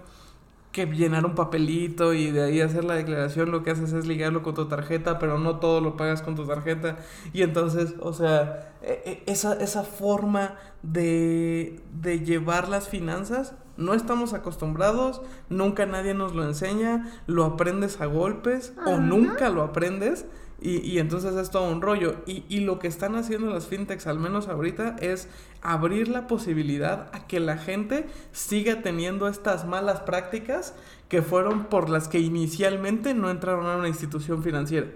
que 0.71 0.85
llenar 0.85 1.25
un 1.25 1.33
papelito 1.33 2.13
y 2.13 2.29
de 2.29 2.43
ahí 2.43 2.61
hacer 2.61 2.83
la 2.83 2.93
declaración, 2.93 3.49
lo 3.49 3.63
que 3.63 3.71
haces 3.71 3.91
es 3.91 4.05
ligarlo 4.05 4.43
con 4.43 4.53
tu 4.53 4.67
tarjeta, 4.67 5.17
pero 5.17 5.39
no 5.39 5.57
todo 5.59 5.81
lo 5.81 5.97
pagas 5.97 6.21
con 6.21 6.35
tu 6.35 6.45
tarjeta. 6.45 6.97
Y 7.33 7.41
entonces, 7.41 7.95
o 7.99 8.13
sea, 8.13 8.75
e- 8.83 9.01
e- 9.05 9.31
esa, 9.31 9.53
esa 9.55 9.83
forma 9.83 10.55
de, 10.83 11.81
de 11.99 12.19
llevar 12.19 12.69
las 12.69 12.87
finanzas, 12.87 13.55
no 13.77 13.95
estamos 13.95 14.33
acostumbrados, 14.33 15.21
nunca 15.49 15.87
nadie 15.87 16.13
nos 16.13 16.35
lo 16.35 16.43
enseña, 16.43 17.19
lo 17.25 17.45
aprendes 17.45 17.99
a 17.99 18.05
golpes 18.05 18.73
o 18.85 18.97
nunca 18.97 19.49
lo 19.49 19.63
aprendes. 19.63 20.25
Y, 20.61 20.79
y 20.79 20.99
entonces 20.99 21.35
es 21.35 21.49
todo 21.49 21.69
un 21.71 21.81
rollo. 21.81 22.15
Y, 22.25 22.43
y 22.49 22.61
lo 22.61 22.79
que 22.79 22.87
están 22.87 23.15
haciendo 23.15 23.49
las 23.53 23.67
fintechs, 23.67 24.07
al 24.07 24.19
menos 24.19 24.47
ahorita, 24.47 24.95
es 24.99 25.27
abrir 25.61 26.07
la 26.07 26.27
posibilidad 26.27 27.09
a 27.13 27.27
que 27.27 27.39
la 27.39 27.57
gente 27.57 28.05
siga 28.31 28.81
teniendo 28.81 29.27
estas 29.27 29.65
malas 29.65 30.01
prácticas 30.01 30.73
que 31.07 31.21
fueron 31.21 31.65
por 31.65 31.89
las 31.89 32.07
que 32.07 32.19
inicialmente 32.19 33.13
no 33.13 33.29
entraron 33.29 33.65
a 33.67 33.77
una 33.77 33.87
institución 33.87 34.43
financiera. 34.43 34.87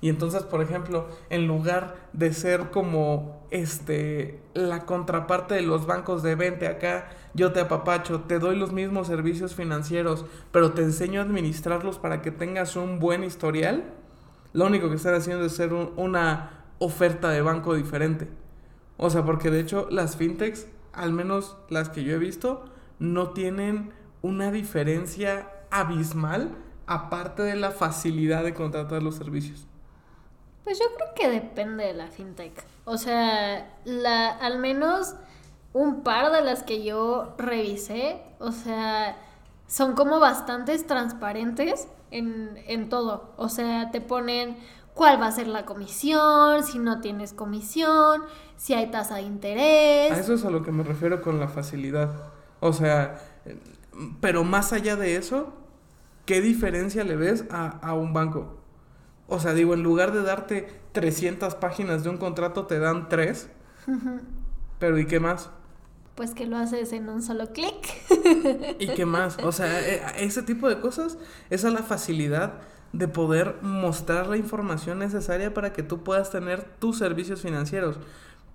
Y 0.00 0.10
entonces, 0.10 0.42
por 0.42 0.62
ejemplo, 0.62 1.08
en 1.30 1.46
lugar 1.46 1.96
de 2.12 2.32
ser 2.32 2.70
como 2.70 3.46
este 3.50 4.40
la 4.52 4.84
contraparte 4.84 5.54
de 5.54 5.62
los 5.62 5.86
bancos 5.86 6.22
de 6.22 6.34
vente 6.34 6.66
acá, 6.66 7.08
yo 7.32 7.52
te 7.52 7.60
apapacho, 7.60 8.20
te 8.20 8.38
doy 8.38 8.56
los 8.56 8.72
mismos 8.72 9.06
servicios 9.06 9.54
financieros, 9.54 10.26
pero 10.52 10.72
te 10.72 10.82
enseño 10.82 11.20
a 11.20 11.24
administrarlos 11.24 11.98
para 11.98 12.20
que 12.20 12.30
tengas 12.30 12.76
un 12.76 12.98
buen 12.98 13.24
historial, 13.24 13.84
lo 14.56 14.66
único 14.66 14.88
que 14.88 14.96
están 14.96 15.14
haciendo 15.14 15.44
es 15.44 15.52
ser 15.54 15.72
un- 15.72 15.92
una 15.96 16.64
oferta 16.78 17.30
de 17.30 17.42
banco 17.42 17.74
diferente. 17.74 18.28
O 18.96 19.10
sea, 19.10 19.24
porque 19.24 19.50
de 19.50 19.60
hecho 19.60 19.86
las 19.90 20.16
fintechs, 20.16 20.66
al 20.92 21.12
menos 21.12 21.56
las 21.68 21.88
que 21.90 22.02
yo 22.04 22.14
he 22.14 22.18
visto, 22.18 22.64
no 22.98 23.30
tienen 23.30 23.92
una 24.22 24.50
diferencia 24.50 25.50
abismal 25.70 26.56
aparte 26.86 27.42
de 27.42 27.56
la 27.56 27.70
facilidad 27.70 28.44
de 28.44 28.54
contratar 28.54 29.02
los 29.02 29.16
servicios. 29.16 29.66
Pues 30.64 30.78
yo 30.78 30.86
creo 30.96 31.08
que 31.14 31.28
depende 31.40 31.84
de 31.84 31.92
la 31.94 32.06
fintech. 32.08 32.64
O 32.86 32.96
sea, 32.96 33.76
la, 33.84 34.30
al 34.30 34.58
menos 34.58 35.14
un 35.72 36.02
par 36.02 36.32
de 36.32 36.40
las 36.42 36.62
que 36.62 36.82
yo 36.82 37.34
revisé, 37.38 38.22
o 38.38 38.50
sea, 38.52 39.16
son 39.66 39.94
como 39.94 40.20
bastantes 40.20 40.86
transparentes 40.86 41.88
en, 42.10 42.58
en 42.66 42.88
todo. 42.88 43.32
O 43.36 43.48
sea, 43.48 43.90
te 43.90 44.00
ponen 44.00 44.56
cuál 44.94 45.20
va 45.20 45.26
a 45.26 45.32
ser 45.32 45.48
la 45.48 45.64
comisión, 45.64 46.64
si 46.64 46.78
no 46.78 47.00
tienes 47.00 47.32
comisión, 47.32 48.22
si 48.56 48.74
hay 48.74 48.90
tasa 48.90 49.16
de 49.16 49.22
interés. 49.22 50.12
A 50.12 50.18
eso 50.18 50.34
es 50.34 50.44
a 50.44 50.50
lo 50.50 50.62
que 50.62 50.72
me 50.72 50.82
refiero 50.82 51.20
con 51.20 51.38
la 51.40 51.48
facilidad. 51.48 52.10
O 52.60 52.72
sea, 52.72 53.20
pero 54.20 54.44
más 54.44 54.72
allá 54.72 54.96
de 54.96 55.16
eso, 55.16 55.52
¿qué 56.24 56.40
diferencia 56.40 57.04
le 57.04 57.16
ves 57.16 57.44
a, 57.50 57.66
a 57.68 57.94
un 57.94 58.12
banco? 58.12 58.58
O 59.28 59.40
sea, 59.40 59.54
digo, 59.54 59.74
en 59.74 59.82
lugar 59.82 60.12
de 60.12 60.22
darte 60.22 60.68
300 60.92 61.56
páginas 61.56 62.04
de 62.04 62.10
un 62.10 62.18
contrato, 62.18 62.66
te 62.66 62.78
dan 62.78 63.08
3. 63.08 63.48
Pero 64.78 64.98
¿y 64.98 65.06
qué 65.06 65.20
más? 65.20 65.50
Pues 66.16 66.32
que 66.34 66.46
lo 66.46 66.56
haces 66.56 66.92
en 66.92 67.08
un 67.08 67.22
solo 67.22 67.52
clic. 67.52 67.94
¿Y 68.78 68.88
qué 68.88 69.06
más? 69.06 69.36
O 69.42 69.52
sea, 69.52 69.80
e, 69.86 70.24
ese 70.24 70.42
tipo 70.42 70.68
de 70.68 70.80
cosas, 70.80 71.18
esa 71.50 71.68
es 71.68 71.74
la 71.74 71.82
facilidad 71.82 72.54
de 72.92 73.06
poder 73.06 73.56
mostrar 73.62 74.26
la 74.26 74.36
información 74.36 74.98
necesaria 74.98 75.52
para 75.52 75.72
que 75.72 75.82
tú 75.82 76.02
puedas 76.02 76.30
tener 76.30 76.64
tus 76.78 76.98
servicios 76.98 77.42
financieros. 77.42 77.98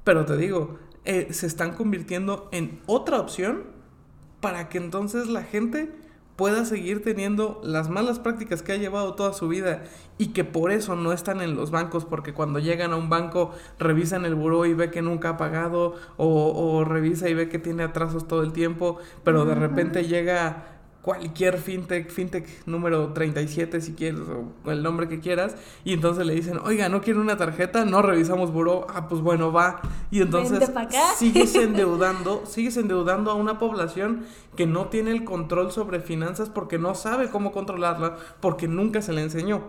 Pero 0.04 0.26
te 0.26 0.36
digo, 0.38 0.80
eh, 1.06 1.28
se 1.32 1.46
están 1.46 1.74
convirtiendo 1.74 2.50
en 2.52 2.82
otra 2.88 3.20
opción 3.20 3.66
para 4.40 4.68
que 4.68 4.80
entonces 4.80 5.28
la 5.28 5.44
gente 5.44 5.94
pueda 6.42 6.66
seguir 6.66 7.04
teniendo 7.04 7.62
las 7.64 7.88
malas 7.92 8.18
prácticas 8.18 8.64
que 8.64 8.72
ha 8.72 8.76
llevado 8.76 9.14
toda 9.14 9.32
su 9.32 9.48
vida 9.48 9.84
y 10.18 10.30
que 10.30 10.44
por 10.44 10.72
eso 10.72 10.96
no 10.96 11.14
están 11.14 11.40
en 11.40 11.56
los 11.56 11.70
bancos, 11.70 12.04
porque 12.04 12.34
cuando 12.34 12.58
llegan 12.58 12.94
a 12.94 12.96
un 12.96 13.10
banco 13.10 13.52
revisan 13.78 14.26
el 14.26 14.34
buró 14.34 14.66
y 14.66 14.74
ve 14.74 14.90
que 14.90 15.04
nunca 15.04 15.30
ha 15.30 15.38
pagado 15.38 15.94
o, 16.18 16.80
o 16.80 16.84
revisa 16.84 17.30
y 17.30 17.36
ve 17.36 17.48
que 17.48 17.60
tiene 17.60 17.84
atrasos 17.84 18.28
todo 18.28 18.42
el 18.42 18.54
tiempo, 18.54 18.98
pero 19.24 19.46
de 19.46 19.54
repente 19.54 20.08
llega 20.08 20.81
cualquier 21.02 21.58
fintech, 21.58 22.12
fintech 22.12 22.48
número 22.68 23.12
37 23.14 23.82
si 23.82 23.94
quieres, 23.94 24.22
o 24.22 24.72
el 24.72 24.84
nombre 24.84 25.08
que 25.08 25.20
quieras, 25.20 25.56
y 25.84 25.94
entonces 25.94 26.26
le 26.26 26.36
dicen, 26.36 26.60
oiga, 26.64 26.90
¿no 26.90 27.02
quiere 27.02 27.20
una 27.20 27.38
tarjeta? 27.38 27.86
No 27.86 28.02
revisamos 28.02 28.52
buró, 28.52 28.86
ah, 28.90 29.08
pues 29.08 29.22
bueno, 29.22 29.52
va. 29.52 29.82
Y 30.12 30.22
entonces 30.22 30.72
sigues 31.18 31.56
endeudando, 31.56 32.46
sigues 32.46 32.78
endeudando 32.78 33.32
a 33.32 33.34
una 33.34 33.58
población 33.58 34.26
que 34.56 34.68
no 34.68 34.88
tiene 34.88 35.12
el 35.12 35.24
control 35.24 35.72
sobre 35.72 36.00
finanzas 36.00 36.50
porque 36.50 36.78
no 36.78 36.94
sabe 36.94 37.30
cómo 37.30 37.52
controlarla, 37.52 38.18
porque 38.40 38.68
nunca 38.68 39.02
se 39.02 39.14
le 39.14 39.24
enseñó. 39.24 39.64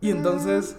Y 0.00 0.10
entonces, 0.10 0.76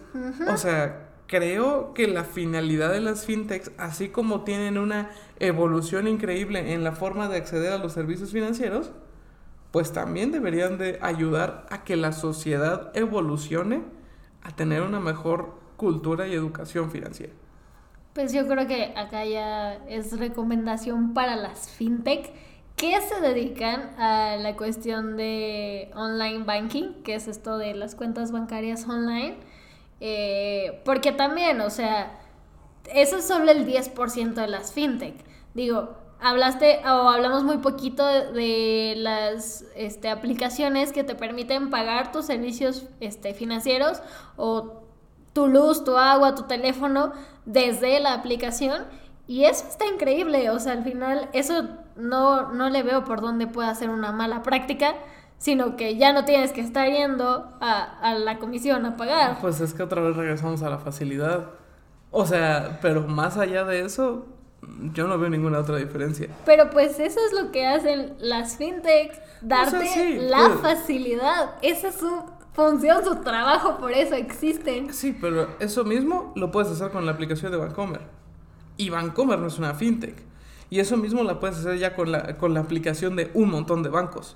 o 0.48 0.58
sea, 0.58 1.10
creo 1.26 1.94
que 1.96 2.08
la 2.08 2.24
finalidad 2.24 2.92
de 2.92 3.02
las 3.02 3.26
fintechs, 3.26 3.72
así 3.78 4.10
como 4.10 4.44
tienen 4.44 4.78
una 4.78 5.10
evolución 5.40 6.08
increíble 6.08 6.74
en 6.74 6.84
la 6.84 6.92
forma 6.92 7.28
de 7.28 7.38
acceder 7.38 7.74
a 7.74 7.80
los 7.80 7.94
servicios 7.94 8.32
financieros, 8.32 8.92
pues 9.72 9.92
también 9.94 10.32
deberían 10.32 10.78
de 10.78 10.98
ayudar 11.02 11.66
a 11.70 11.84
que 11.84 11.96
la 11.96 12.12
sociedad 12.12 12.92
evolucione 12.96 13.84
a 14.42 14.56
tener 14.56 14.82
una 14.82 15.00
mejor 15.00 15.56
cultura 15.76 16.28
y 16.28 16.34
educación 16.34 16.90
financiera. 16.90 17.34
Pues 18.14 18.34
yo 18.34 18.48
creo 18.48 18.66
que 18.66 18.94
acá 18.96 19.26
ya 19.26 19.76
es 19.88 20.18
recomendación 20.18 21.14
para 21.14 21.36
las 21.36 21.70
fintech 21.70 22.32
que 22.76 23.00
se 23.02 23.22
dedican 23.22 24.00
a 24.00 24.38
la 24.38 24.56
cuestión 24.56 25.18
de 25.18 25.92
online 25.96 26.44
banking, 26.44 27.04
que 27.04 27.16
es 27.16 27.28
esto 27.28 27.58
de 27.58 27.74
las 27.74 27.96
cuentas 27.96 28.32
bancarias 28.32 28.88
online, 28.88 29.38
eh, 30.00 30.82
porque 30.86 31.12
también, 31.12 31.60
o 31.62 31.70
sea, 31.70 32.20
eso 32.94 33.18
es 33.18 33.28
solo 33.28 33.52
el 33.52 33.66
10% 33.66 34.34
de 34.34 34.48
las 34.48 34.72
fintech. 34.74 35.16
Digo, 35.54 35.98
hablaste 36.20 36.80
o 36.86 37.10
hablamos 37.10 37.44
muy 37.44 37.58
poquito 37.58 38.06
de, 38.06 38.96
las 38.98 39.66
este, 39.76 40.10
aplicaciones 40.10 40.92
que 40.92 41.04
te 41.04 41.16
permiten 41.16 41.70
pagar 41.70 42.12
tus 42.12 42.26
servicios 42.26 42.88
este, 43.00 43.34
financieros 43.34 44.02
o 44.36 44.84
tu 45.34 45.48
luz, 45.48 45.84
tu 45.84 45.98
agua, 45.98 46.36
tu 46.36 46.44
teléfono 46.44 47.12
desde 47.46 48.00
la 48.00 48.14
aplicación. 48.14 48.84
Y 49.28 49.44
eso 49.44 49.66
está 49.68 49.86
increíble, 49.86 50.50
o 50.50 50.60
sea, 50.60 50.72
al 50.72 50.84
final 50.84 51.30
eso 51.34 51.68
no, 51.98 52.54
no 52.54 52.70
le 52.70 52.82
veo 52.82 53.04
por 53.04 53.22
dónde 53.22 53.46
pueda 53.46 53.76
ser 53.76 53.90
una 53.90 54.14
mala 54.14 54.42
práctica, 54.42 54.96
sino 55.38 55.76
que 55.76 55.98
ya 55.98 56.14
no 56.14 56.24
tienes 56.24 56.54
que 56.54 56.62
estar 56.62 56.90
yendo 56.90 57.52
a, 57.60 58.00
a 58.02 58.14
la 58.16 58.40
comisión 58.40 58.86
a 58.86 58.96
pagar. 58.96 59.38
Pues 59.42 59.60
es 59.60 59.74
que 59.74 59.84
otra 59.84 60.02
vez 60.02 60.16
regresamos 60.16 60.64
a 60.64 60.70
la 60.70 60.78
facilidad. 60.78 61.52
O 62.10 62.26
sea, 62.26 62.80
pero 62.82 63.02
más 63.02 63.38
allá 63.38 63.66
de 63.66 63.82
eso, 63.82 64.26
yo 64.94 65.08
no 65.08 65.18
veo 65.18 65.30
ninguna 65.30 65.60
otra 65.60 65.78
diferencia. 65.78 66.30
Pero 66.46 66.70
pues 66.70 67.00
eso 67.00 67.20
es 67.26 67.34
lo 67.34 67.52
que 67.52 67.66
hacen 67.66 68.16
las 68.20 68.58
fintech, 68.58 69.22
darte 69.42 70.20
la 70.22 70.50
pues. 70.50 70.60
facilidad. 70.62 71.56
Esa 71.62 71.90
es 71.90 71.96
su 71.96 72.24
función, 72.54 73.04
su 73.06 73.16
trabajo, 73.18 73.78
por 73.78 73.92
eso 73.92 74.16
existen. 74.16 74.94
Sí, 74.94 75.16
pero 75.20 75.48
eso 75.60 75.84
mismo 75.84 76.34
lo 76.36 76.52
puedes 76.52 76.72
hacer 76.72 76.92
con 76.92 77.06
la 77.06 77.12
aplicación 77.12 77.52
de 77.52 77.58
Bancomer. 77.58 78.02
Y 78.78 78.90
Bancomer 78.90 79.40
no 79.40 79.48
es 79.48 79.58
una 79.58 79.74
fintech. 79.74 80.16
Y 80.70 80.80
eso 80.80 80.98
mismo 80.98 81.24
la 81.24 81.40
puedes 81.40 81.58
hacer 81.58 81.78
ya 81.78 81.96
con 81.96 82.12
la, 82.12 82.38
con 82.38 82.54
la 82.54 82.60
aplicación 82.60 83.16
de 83.16 83.32
un 83.34 83.50
montón 83.50 83.84
de 83.84 83.90
bancos. 83.90 84.36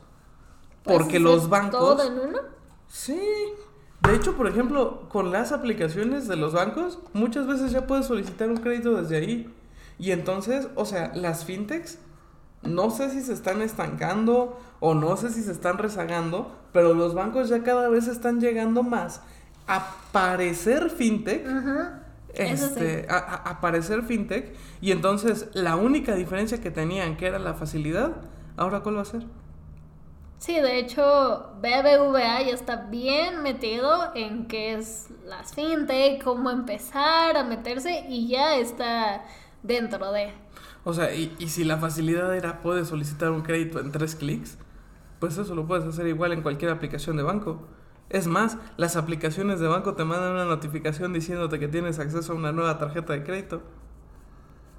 Porque 0.84 1.20
los 1.20 1.50
bancos... 1.50 1.80
¿Todo 1.80 2.08
en 2.08 2.30
uno? 2.30 2.40
Sí. 2.88 3.20
De 4.02 4.16
hecho, 4.16 4.36
por 4.36 4.48
ejemplo, 4.48 5.08
con 5.10 5.32
las 5.32 5.52
aplicaciones 5.52 6.28
de 6.28 6.36
los 6.36 6.54
bancos, 6.54 7.00
muchas 7.14 7.48
veces 7.48 7.72
ya 7.72 7.86
puedes 7.86 8.06
solicitar 8.06 8.50
un 8.50 8.58
crédito 8.58 9.00
desde 9.02 9.18
ahí. 9.18 9.54
Y 10.02 10.12
entonces, 10.14 10.68
o 10.74 10.86
sea, 10.86 11.12
las 11.14 11.46
fintechs 11.46 12.00
no 12.64 12.90
sé 12.90 13.12
si 13.12 13.22
se 13.22 13.34
están 13.34 13.62
estancando 13.62 14.60
o 14.80 14.96
no 14.96 15.16
sé 15.16 15.30
si 15.30 15.44
se 15.44 15.52
están 15.52 15.78
rezagando, 15.78 16.52
pero 16.74 16.96
los 16.96 17.14
bancos 17.14 17.50
ya 17.50 17.62
cada 17.62 17.88
vez 17.88 18.08
están 18.08 18.42
llegando 18.42 18.82
más 18.82 19.22
a 19.68 19.96
parecer 20.12 20.90
fintech. 20.90 21.46
Este, 22.34 23.06
a, 23.12 23.60
parecer 23.62 24.02
fintech. 24.02 24.56
Y 24.82 24.92
entonces 24.92 25.50
la 25.54 25.76
única 25.76 26.16
diferencia 26.16 26.60
que 26.60 26.72
tenían, 26.72 27.16
que 27.16 27.28
era 27.28 27.38
la 27.38 27.54
facilidad, 27.54 28.14
ahora 28.58 28.80
cuál 28.80 28.98
va 28.98 29.02
a 29.02 29.06
ser. 29.06 29.24
Sí, 30.40 30.56
de 30.56 30.80
hecho, 30.80 31.52
BBVA 31.62 32.42
ya 32.42 32.54
está 32.56 32.88
bien 32.88 33.44
metido 33.44 34.12
en 34.16 34.48
qué 34.48 34.74
es 34.74 35.10
las 35.28 35.54
fintech, 35.54 36.24
cómo 36.24 36.50
empezar 36.50 37.38
a 37.38 37.44
meterse 37.44 38.06
y 38.10 38.30
ya 38.30 38.56
está 38.56 39.24
dentro 39.64 40.12
de. 40.12 40.32
O 40.84 40.94
sea, 40.94 41.14
y, 41.14 41.36
y 41.40 41.50
si 41.50 41.64
la 41.64 41.78
facilidad 41.78 42.36
era 42.36 42.62
puedes 42.62 42.88
solicitar 42.88 43.32
un 43.32 43.42
crédito 43.42 43.80
en 43.80 43.92
tres 43.92 44.16
clics, 44.16 44.58
pues 45.20 45.38
eso 45.38 45.54
lo 45.54 45.68
puedes 45.68 45.86
hacer 45.86 46.08
igual 46.08 46.32
en 46.32 46.42
cualquier 46.42 46.72
aplicación 46.72 47.18
de 47.18 47.24
banco. 47.24 47.68
Es 48.10 48.28
más, 48.28 48.58
las 48.76 48.98
aplicaciones 48.98 49.60
de 49.60 49.68
banco 49.68 49.94
te 49.94 50.04
mandan 50.04 50.34
una 50.34 50.46
notificación 50.46 51.14
diciéndote 51.14 51.60
que 51.60 51.68
tienes 51.68 52.00
acceso 52.00 52.34
a 52.34 52.36
una 52.36 52.52
nueva 52.52 52.78
tarjeta 52.78 53.14
de 53.14 53.24
crédito. 53.24 53.62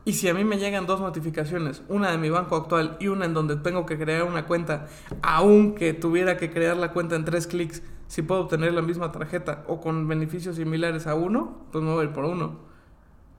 Y 0.04 0.14
si 0.14 0.28
a 0.28 0.34
mí 0.34 0.42
me 0.42 0.58
llegan 0.58 0.84
dos 0.84 1.00
notificaciones, 1.00 1.82
una 1.88 2.10
de 2.10 2.18
mi 2.18 2.28
banco 2.28 2.56
actual 2.56 2.96
y 2.98 3.06
una 3.06 3.24
en 3.24 3.34
donde 3.34 3.54
tengo 3.54 3.86
que 3.86 3.96
crear 3.96 4.24
una 4.24 4.46
cuenta, 4.46 4.88
aunque 5.22 5.94
tuviera 5.94 6.36
que 6.36 6.50
crear 6.50 6.76
la 6.76 6.92
cuenta 6.92 7.14
en 7.14 7.24
tres 7.24 7.46
clics, 7.46 7.82
si 8.08 8.22
puedo 8.22 8.42
obtener 8.42 8.74
la 8.74 8.82
misma 8.82 9.12
tarjeta 9.12 9.62
o 9.68 9.80
con 9.80 10.08
beneficios 10.08 10.56
similares 10.56 11.06
a 11.06 11.14
uno, 11.14 11.66
pues 11.70 11.84
me 11.84 11.92
voy 11.92 12.04
a 12.04 12.08
ir 12.08 12.12
por 12.12 12.24
uno 12.24 12.71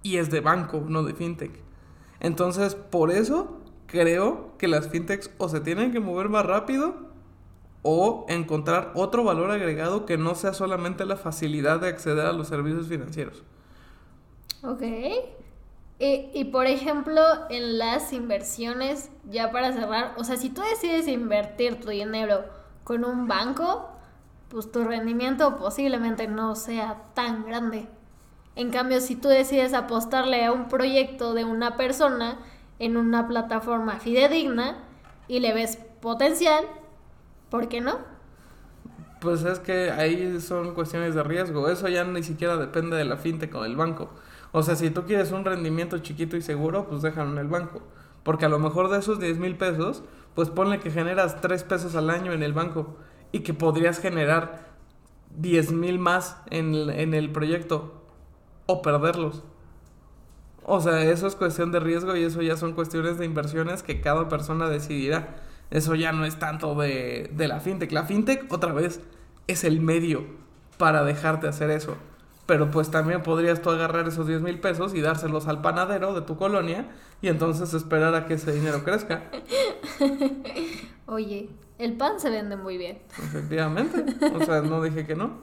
y 0.04 0.18
es 0.18 0.30
de 0.30 0.42
banco, 0.42 0.84
no 0.88 1.04
de 1.04 1.14
fintech. 1.14 1.64
Entonces, 2.20 2.76
por 2.76 3.10
eso 3.12 3.60
creo 3.88 4.58
que 4.58 4.68
las 4.68 4.90
fintechs 4.90 5.32
o 5.38 5.50
se 5.50 5.62
tienen 5.62 5.92
que 5.92 6.00
mover 6.00 6.30
más 6.30 6.46
rápido 6.46 6.96
o 7.82 8.26
encontrar 8.30 8.92
otro 8.96 9.24
valor 9.24 9.52
agregado 9.52 10.06
que 10.06 10.18
no 10.18 10.36
sea 10.36 10.54
solamente 10.54 11.06
la 11.06 11.18
facilidad 11.18 11.80
de 11.80 11.90
acceder 11.90 12.26
a 12.26 12.34
los 12.34 12.48
servicios 12.48 12.88
financieros. 12.88 13.44
Ok. 14.64 14.82
Y, 16.00 16.30
y, 16.34 16.46
por 16.46 16.66
ejemplo, 16.66 17.22
en 17.50 17.78
las 17.78 18.14
inversiones, 18.14 19.10
ya 19.30 19.52
para 19.52 19.74
cerrar, 19.74 20.14
o 20.18 20.24
sea, 20.24 20.38
si 20.38 20.50
tú 20.50 20.62
decides 20.62 21.08
invertir 21.08 21.80
tu 21.80 21.90
dinero 21.90 22.46
con 22.84 23.06
un 23.06 23.28
banco, 23.28 23.90
pues 24.50 24.72
tu 24.72 24.84
rendimiento 24.84 25.58
posiblemente 25.58 26.28
no 26.28 26.56
sea 26.56 27.04
tan 27.14 27.46
grande. 27.46 27.88
En 28.56 28.70
cambio, 28.70 29.02
si 29.02 29.16
tú 29.16 29.30
decides 29.30 29.74
apostarle 29.74 30.46
a 30.46 30.52
un 30.52 30.68
proyecto 30.68 31.34
de 31.34 31.44
una 31.44 31.76
persona 31.76 32.38
en 32.78 32.98
una 32.98 33.28
plataforma 33.28 34.00
fidedigna 34.00 34.78
y 35.28 35.40
le 35.40 35.54
ves 35.54 35.80
potencial, 36.02 36.66
¿por 37.50 37.68
qué 37.68 37.82
no? 37.82 37.98
Pues 39.22 39.44
es 39.44 39.60
que 39.60 39.90
ahí 39.90 40.40
son 40.40 40.76
cuestiones 40.76 41.16
de 41.16 41.24
riesgo. 41.24 41.68
Eso 41.70 41.88
ya 41.88 42.04
ni 42.04 42.22
siquiera 42.22 42.58
depende 42.58 42.96
de 42.96 43.06
la 43.06 43.18
fintech 43.18 43.56
o 43.56 43.64
del 43.64 43.76
banco. 43.76 44.10
O 44.52 44.62
sea, 44.62 44.76
si 44.76 44.92
tú 44.92 45.04
quieres 45.06 45.32
un 45.32 45.46
rendimiento 45.46 45.98
chiquito 46.00 46.38
y 46.38 46.42
seguro, 46.42 46.88
pues 46.88 47.02
déjalo 47.02 47.32
en 47.32 47.38
el 47.40 47.48
banco. 47.48 47.82
Porque 48.24 48.46
a 48.46 48.50
lo 48.50 48.60
mejor 48.60 48.90
de 48.90 49.00
esos 49.00 49.20
10 49.20 49.40
mil 49.40 49.58
pesos, 49.58 50.04
pues 50.36 50.50
ponle 50.50 50.80
que 50.80 50.92
generas 50.92 51.42
3 51.42 51.64
pesos 51.64 51.96
al 51.96 52.10
año 52.12 52.34
en 52.34 52.44
el 52.44 52.54
banco 52.54 52.98
y 53.32 53.40
que 53.40 53.54
podrías 53.54 54.00
generar 54.00 54.74
10 55.38 55.72
mil 55.72 55.98
más 55.98 56.38
en, 56.52 56.76
en 56.92 57.14
el 57.16 57.32
proyecto 57.32 58.03
o 58.66 58.82
perderlos. 58.82 59.44
O 60.66 60.80
sea, 60.80 61.04
eso 61.04 61.28
es 61.28 61.36
cuestión 61.36 61.72
de 61.72 61.80
riesgo 61.80 62.16
y 62.16 62.24
eso 62.24 62.42
ya 62.42 62.56
son 62.56 62.74
cuestiones 62.74 63.18
de 63.18 63.26
inversiones 63.26 63.84
que 63.84 64.02
cada 64.02 64.30
persona 64.30 64.70
decidirá. 64.70 65.36
Eso 65.72 65.96
ya 65.96 66.12
no 66.12 66.26
es 66.26 66.40
tanto 66.40 66.76
de, 66.76 67.30
de 67.34 67.48
la 67.48 67.60
fintech. 67.60 67.92
La 67.92 68.04
fintech, 68.04 68.52
otra 68.52 68.72
vez, 68.72 69.02
es 69.48 69.64
el 69.64 69.82
medio 69.82 70.26
para 70.78 71.04
dejarte 71.04 71.48
hacer 71.48 71.70
eso. 71.70 71.98
Pero 72.46 72.72
pues 72.72 72.92
también 72.92 73.24
podrías 73.24 73.62
tú 73.62 73.70
agarrar 73.70 74.08
esos 74.08 74.28
10 74.28 74.42
mil 74.42 74.60
pesos 74.60 74.94
y 74.94 75.02
dárselos 75.02 75.48
al 75.48 75.62
panadero 75.62 76.14
de 76.14 76.22
tu 76.22 76.38
colonia 76.38 76.90
y 77.22 77.30
entonces 77.30 77.74
esperar 77.74 78.16
a 78.16 78.26
que 78.26 78.34
ese 78.34 78.52
dinero 78.52 78.84
crezca. 78.84 79.24
Oye, 81.06 81.50
el 81.78 81.98
pan 81.98 82.20
se 82.20 82.30
vende 82.30 82.56
muy 82.56 82.78
bien. 82.78 83.02
Efectivamente. 83.18 84.06
O 84.34 84.44
sea, 84.44 84.62
no 84.62 84.82
dije 84.82 85.06
que 85.06 85.16
no. 85.16 85.42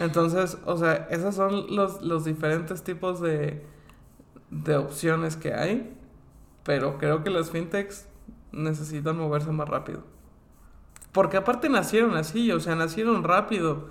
Entonces, 0.00 0.58
o 0.64 0.76
sea, 0.76 1.08
esos 1.10 1.34
son 1.34 1.74
los, 1.74 2.02
los 2.02 2.24
diferentes 2.24 2.82
tipos 2.82 3.20
de, 3.20 3.64
de 4.50 4.76
opciones 4.76 5.36
que 5.36 5.54
hay. 5.54 5.96
Pero 6.62 6.98
creo 6.98 7.22
que 7.22 7.30
las 7.30 7.50
fintechs 7.50 8.08
necesitan 8.52 9.16
moverse 9.16 9.52
más 9.52 9.68
rápido. 9.68 10.04
Porque 11.12 11.36
aparte 11.36 11.68
nacieron 11.68 12.16
así, 12.16 12.50
o 12.52 12.60
sea, 12.60 12.74
nacieron 12.74 13.24
rápido. 13.24 13.90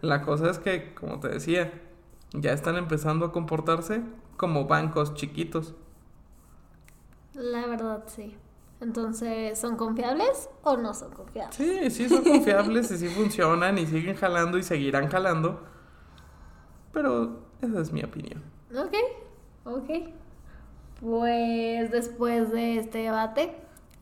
La 0.00 0.22
cosa 0.22 0.50
es 0.50 0.58
que, 0.58 0.94
como 0.94 1.20
te 1.20 1.28
decía, 1.28 1.72
ya 2.32 2.52
están 2.52 2.76
empezando 2.76 3.26
a 3.26 3.32
comportarse 3.32 4.02
como 4.36 4.66
bancos 4.66 5.14
chiquitos. 5.14 5.74
La 7.34 7.66
verdad, 7.66 8.04
sí. 8.06 8.36
Entonces, 8.80 9.58
¿son 9.58 9.76
confiables 9.76 10.50
o 10.62 10.76
no 10.76 10.92
son 10.92 11.12
confiables? 11.12 11.56
Sí, 11.56 11.90
sí 11.90 12.08
son 12.08 12.22
confiables 12.24 12.90
y 12.90 12.98
sí 12.98 13.08
funcionan 13.08 13.78
y 13.78 13.86
siguen 13.86 14.16
jalando 14.16 14.58
y 14.58 14.62
seguirán 14.62 15.08
jalando. 15.08 15.60
Pero 16.92 17.40
esa 17.62 17.80
es 17.80 17.92
mi 17.92 18.02
opinión. 18.02 18.42
Ok, 18.74 18.94
ok. 19.64 19.90
Pues 21.00 21.90
después 21.90 22.50
de 22.52 22.78
este 22.78 22.98
debate 22.98 23.54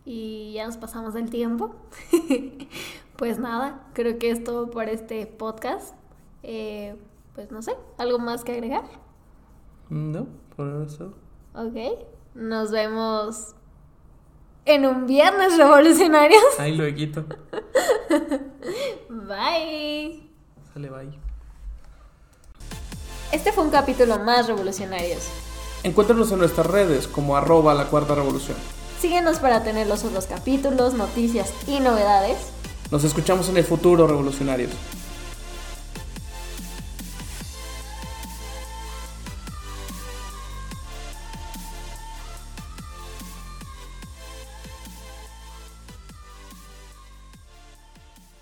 y 0.04 0.52
ya 0.54 0.66
nos 0.66 0.76
pasamos 0.76 1.14
del 1.14 1.30
tiempo, 1.30 1.74
pues 3.16 3.38
nada, 3.38 3.86
creo 3.94 4.18
que 4.18 4.30
es 4.30 4.44
todo 4.44 4.70
por 4.70 4.88
este 4.88 5.26
podcast. 5.26 5.94
Eh, 6.42 6.96
pues 7.34 7.50
no 7.50 7.62
sé, 7.62 7.74
¿algo 7.98 8.18
más 8.18 8.44
que 8.44 8.52
agregar? 8.52 8.84
No, 9.88 10.26
por 10.56 10.68
ahora 10.68 10.86
es 10.86 11.00
Ok, 11.00 12.06
nos 12.34 12.70
vemos 12.70 13.54
en 14.66 14.86
un 14.86 15.06
viernes 15.06 15.56
revolucionarios. 15.56 16.42
Ahí 16.58 16.76
lo 16.76 16.92
quito. 16.94 17.24
bye. 19.08 20.28
Sale, 20.72 20.90
bye. 20.90 21.18
Este 23.32 23.52
fue 23.52 23.64
un 23.64 23.70
capítulo 23.70 24.18
más 24.20 24.46
revolucionarios. 24.46 25.28
Encuéntranos 25.82 26.32
en 26.32 26.38
nuestras 26.38 26.66
redes 26.66 27.06
como 27.06 27.36
arroba 27.36 27.74
la 27.74 27.86
cuarta 27.86 28.14
revolución. 28.14 28.56
Síguenos 29.00 29.38
para 29.38 29.62
tener 29.62 29.86
los 29.86 30.04
otros 30.04 30.26
capítulos, 30.26 30.94
noticias 30.94 31.52
y 31.66 31.80
novedades. 31.80 32.38
Nos 32.90 33.04
escuchamos 33.04 33.48
en 33.48 33.56
el 33.56 33.64
futuro, 33.64 34.06
revolucionarios. 34.06 34.70